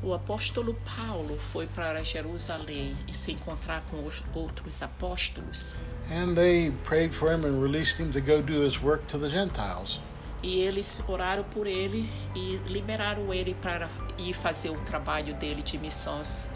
O 0.02 0.14
apóstolo 0.14 0.78
Paulo 0.96 1.38
foi 1.52 1.68
para 1.68 2.02
Jerusalém 2.04 2.96
e 3.06 3.14
se 3.14 3.34
encontrar 3.34 3.84
com 3.92 4.06
os 4.06 4.24
outros 4.34 4.82
apóstolos. 4.82 5.76
And 6.10 6.36
they 6.36 6.72
prayed 6.86 7.14
for 7.14 7.30
him 7.30 7.46
and 7.46 7.62
released 7.62 8.02
him 8.02 8.10
to 8.12 8.22
go 8.22 8.42
do 8.42 8.66
his 8.66 8.82
work 8.82 9.06
to 9.08 9.20
the 9.20 9.30
Gentiles. 9.30 10.00
E 10.42 10.62
eles 10.62 10.98
oraram 11.06 11.44
por 11.44 11.68
ele 11.68 12.10
e 12.34 12.56
liberaram 12.68 13.34
ele 13.34 13.54
para 13.56 13.90
ir 14.18 14.34
fazer 14.34 14.70
o 14.70 14.80
trabalho 14.86 15.34
dele 15.36 15.62
de 15.62 15.78
missões 15.78 16.50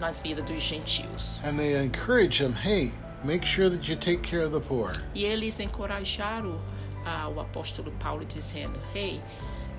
nas 0.00 0.20
vidas 0.20 0.46
dos 0.46 0.62
gentios. 0.62 1.38
And 1.44 1.58
they 1.58 1.76
encouraged 1.76 2.40
him, 2.40 2.54
hey, 2.54 2.94
make 3.22 3.46
sure 3.46 3.68
that 3.68 3.86
you 3.90 3.96
take 3.96 4.22
care 4.22 4.42
of 4.42 4.52
the 4.52 4.66
poor. 4.66 4.92
E 5.14 5.24
eles 5.24 5.60
encorajaram 5.60 6.58
ah, 7.04 7.28
o 7.28 7.40
apóstolo 7.40 7.92
Paulo 8.00 8.24
dizendo: 8.24 8.80
Hey, 8.94 9.20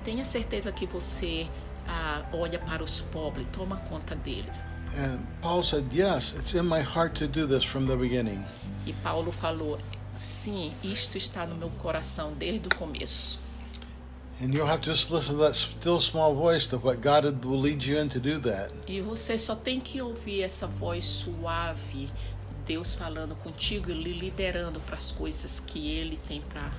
tenha 0.04 0.24
certeza 0.24 0.70
que 0.70 0.86
você 0.86 1.48
ah, 1.88 2.22
olha 2.32 2.58
para 2.58 2.82
os 2.82 3.00
pobres, 3.00 3.46
toma 3.52 3.76
conta 3.88 4.14
deles. 4.14 4.60
And 4.96 5.18
Paul 5.42 5.62
said, 5.62 5.92
yes, 5.92 6.34
it's 6.38 6.54
in 6.54 6.66
my 6.66 6.80
heart 6.80 7.14
to 7.16 7.26
do 7.26 7.46
this 7.46 7.64
from 7.64 7.86
the 7.86 7.96
beginning. 7.96 8.44
E 8.86 8.92
Paulo 9.02 9.32
falou: 9.32 9.78
Sim, 10.16 10.72
isto 10.82 11.18
está 11.18 11.46
no 11.46 11.56
meu 11.56 11.70
coração 11.82 12.32
desde 12.32 12.68
o 12.68 12.74
começo. 12.74 13.38
And 14.40 14.52
you'll 14.52 14.66
have 14.66 14.82
to 14.82 14.92
just 14.92 15.10
listen 15.10 15.34
to 15.34 15.40
that 15.40 15.56
still 15.56 16.00
small 16.00 16.34
voice 16.34 16.66
to 16.68 16.76
what 16.76 17.00
God 17.00 17.44
will 17.44 17.58
lead 17.58 17.82
you 17.84 17.98
in 17.98 18.08
to 18.10 18.20
do 18.20 18.38
that. 18.40 18.72
E 18.86 19.00
você 19.00 19.36
só 19.36 19.54
tem 19.54 19.80
que 19.80 20.00
ouvir 20.00 20.42
essa 20.42 20.66
voz 20.66 21.04
suave, 21.04 22.10
Deus 22.66 22.94
falando 22.94 23.34
contigo 23.36 23.90
e 23.90 23.94
lhe 23.94 24.12
liderando 24.12 24.78
para 24.80 24.96
as 24.96 25.10
coisas 25.10 25.60
que 25.60 25.90
Ele 25.90 26.18
tem 26.28 26.42
para 26.42 26.70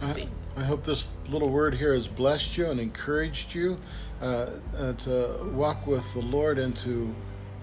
você. 0.00 0.22
I, 0.56 0.60
I 0.60 0.64
hope 0.64 0.84
this 0.84 1.06
little 1.28 1.50
word 1.50 1.74
here 1.74 1.94
has 1.94 2.06
blessed 2.06 2.56
you 2.56 2.70
and 2.70 2.80
encouraged 2.80 3.54
you 3.54 3.78
uh, 4.22 4.46
uh, 4.78 4.92
to 4.94 5.44
walk 5.54 5.86
with 5.86 6.04
the 6.14 6.22
Lord 6.22 6.58
and 6.58 6.74
to 6.76 7.14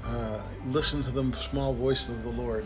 uh, 0.05 0.41
listen 0.67 1.03
to 1.03 1.11
the 1.11 1.23
small 1.49 1.73
voice 1.73 2.09
of 2.09 2.23
the 2.23 2.29
Lord. 2.29 2.65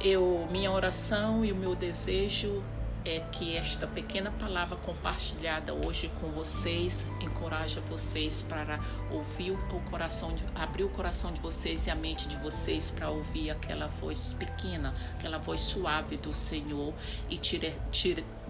Eu, 0.00 0.46
minha 0.50 0.70
oração 0.70 1.44
e 1.44 1.52
o 1.52 1.56
meu 1.56 1.74
desejo 1.74 2.62
é 3.08 3.20
que 3.32 3.56
esta 3.56 3.86
pequena 3.86 4.30
palavra 4.30 4.76
compartilhada 4.76 5.72
hoje 5.72 6.10
com 6.20 6.30
vocês 6.30 7.06
encoraja 7.20 7.80
vocês 7.80 8.42
para 8.42 8.78
ouvir 9.10 9.52
o 9.52 9.80
coração, 9.90 10.36
abrir 10.54 10.84
o 10.84 10.90
coração 10.90 11.32
de 11.32 11.40
vocês 11.40 11.86
e 11.86 11.90
a 11.90 11.94
mente 11.94 12.28
de 12.28 12.36
vocês 12.36 12.90
para 12.90 13.08
ouvir 13.08 13.50
aquela 13.50 13.86
voz 13.86 14.34
pequena, 14.34 14.94
aquela 15.18 15.38
voz 15.38 15.60
suave 15.60 16.18
do 16.18 16.34
Senhor 16.34 16.92
e 17.30 17.38
tire, 17.38 17.74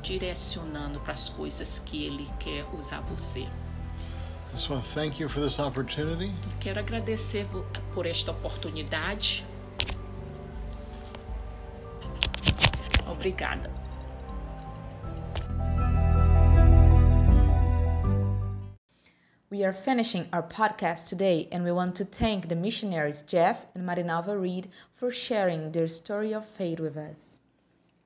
direcionando 0.02 0.98
para 1.00 1.14
as 1.14 1.28
coisas 1.28 1.78
que 1.78 2.04
Ele 2.04 2.28
quer 2.40 2.64
usar 2.74 3.00
você. 3.02 3.46
To 4.66 4.80
thank 4.80 5.22
you 5.22 5.28
for 5.28 5.42
this 5.42 5.58
opportunity. 5.60 6.34
Quero 6.58 6.80
agradecer 6.80 7.46
por 7.94 8.06
esta 8.06 8.32
oportunidade. 8.32 9.46
Obrigada. 13.06 13.77
We 19.58 19.64
are 19.64 19.72
finishing 19.72 20.28
our 20.32 20.44
podcast 20.44 21.08
today, 21.08 21.48
and 21.50 21.64
we 21.64 21.72
want 21.72 21.96
to 21.96 22.04
thank 22.04 22.46
the 22.48 22.54
missionaries 22.54 23.22
Jeff 23.22 23.60
and 23.74 23.84
Marinalva 23.84 24.40
Reed 24.40 24.68
for 24.94 25.10
sharing 25.10 25.72
their 25.72 25.88
story 25.88 26.32
of 26.32 26.46
faith 26.46 26.78
with 26.78 26.96
us. 26.96 27.40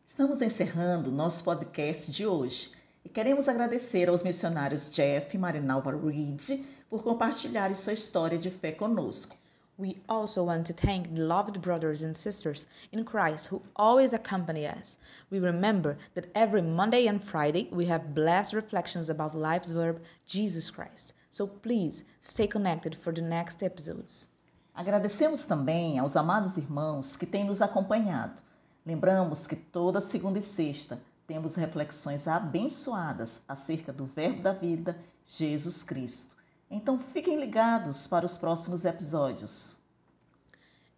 Estamos 0.08 0.40
encerrando 0.40 1.12
nosso 1.12 1.44
podcast 1.44 2.10
de 2.10 2.24
hoje 2.24 2.72
e 3.04 3.10
queremos 3.10 3.48
agradecer 3.48 4.08
aos 4.08 4.22
missionários 4.22 4.88
Jeff 4.90 5.34
e 5.34 5.38
Marinalva 5.38 5.92
Reed 5.92 6.64
por 6.88 7.02
compartilharem 7.02 7.74
sua 7.74 7.92
história 7.92 8.38
de 8.38 8.50
fé 8.50 8.72
conosco. 8.72 9.36
We 9.76 9.98
also 10.08 10.44
want 10.44 10.66
to 10.68 10.72
thank 10.72 11.14
the 11.14 11.20
loved 11.20 11.60
brothers 11.60 12.00
and 12.00 12.16
sisters 12.16 12.66
in 12.92 13.04
Christ 13.04 13.48
who 13.48 13.60
always 13.76 14.14
accompany 14.14 14.66
us. 14.66 14.96
We 15.28 15.38
remember 15.38 15.98
that 16.14 16.30
every 16.34 16.62
Monday 16.62 17.08
and 17.08 17.22
Friday 17.22 17.68
we 17.70 17.84
have 17.88 18.14
blessed 18.14 18.54
reflections 18.54 19.10
about 19.10 19.34
life's 19.34 19.70
verb, 19.70 20.00
Jesus 20.24 20.70
Christ. 20.70 21.12
So 21.32 21.46
please 21.46 22.04
stay 22.20 22.46
connected 22.46 22.94
for 22.94 23.10
the 23.10 23.22
next 23.22 23.62
episodes. 23.62 24.28
Agradecemos 24.74 25.44
também 25.44 25.98
aos 25.98 26.14
amados 26.14 26.58
irmãos 26.58 27.16
que 27.16 27.24
têm 27.24 27.42
nos 27.42 27.62
acompanhado. 27.62 28.42
Lembramos 28.84 29.46
que 29.46 29.56
toda 29.56 29.98
segunda 30.02 30.38
e 30.38 30.42
sexta 30.42 31.00
temos 31.26 31.54
reflexões 31.54 32.28
abençoadas 32.28 33.40
acerca 33.48 33.94
do 33.94 34.04
Verbo 34.04 34.42
da 34.42 34.52
vida, 34.52 34.94
Jesus 35.24 35.82
Cristo. 35.82 36.36
Então 36.70 36.98
fiquem 36.98 37.40
ligados 37.40 38.06
para 38.06 38.26
os 38.26 38.36
próximos 38.36 38.84
episódios. 38.84 39.80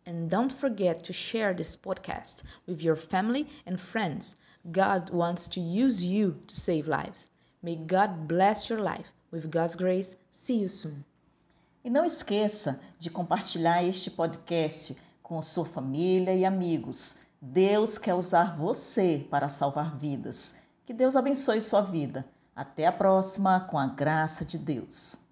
And 0.05 0.27
don't 0.27 0.53
forget 0.53 1.05
to 1.05 1.13
share 1.13 1.55
this 1.55 1.77
podcast 1.77 2.43
with 2.67 2.83
your 2.83 2.97
family 2.97 3.47
and 3.69 3.77
friends. 3.77 4.37
God 4.65 5.11
wants 5.11 5.47
to 5.51 5.61
use 5.61 6.05
you 6.05 6.33
to 6.49 6.57
save 6.57 6.89
lives. 6.89 7.29
May 7.63 7.77
God 7.77 8.27
bless 8.27 8.69
your 8.69 8.83
life. 8.83 9.13
With 9.35 9.51
God's 9.51 9.75
grace, 9.75 10.17
see 10.31 10.61
you 10.63 10.69
soon. 10.69 11.05
E 11.83 11.91
não 11.91 12.05
esqueça 12.05 12.79
de 13.01 13.11
compartilhar 13.11 13.83
este 13.83 14.09
podcast 14.09 14.97
com 15.25 15.43
sua 15.43 15.65
família 15.65 16.33
e 16.33 16.45
amigos. 16.45 17.19
Deus 17.43 17.99
quer 17.99 18.15
usar 18.15 18.57
você 18.57 19.27
para 19.29 19.49
salvar 19.49 19.97
vidas. 19.97 20.55
Que 20.87 20.95
Deus 20.95 21.17
abençoe 21.17 21.61
sua 21.61 21.81
vida. 21.81 22.25
Até 22.55 22.87
a 22.87 22.93
próxima, 22.93 23.59
com 23.59 23.77
a 23.77 23.89
graça 23.89 24.45
de 24.45 24.57
Deus. 24.57 25.24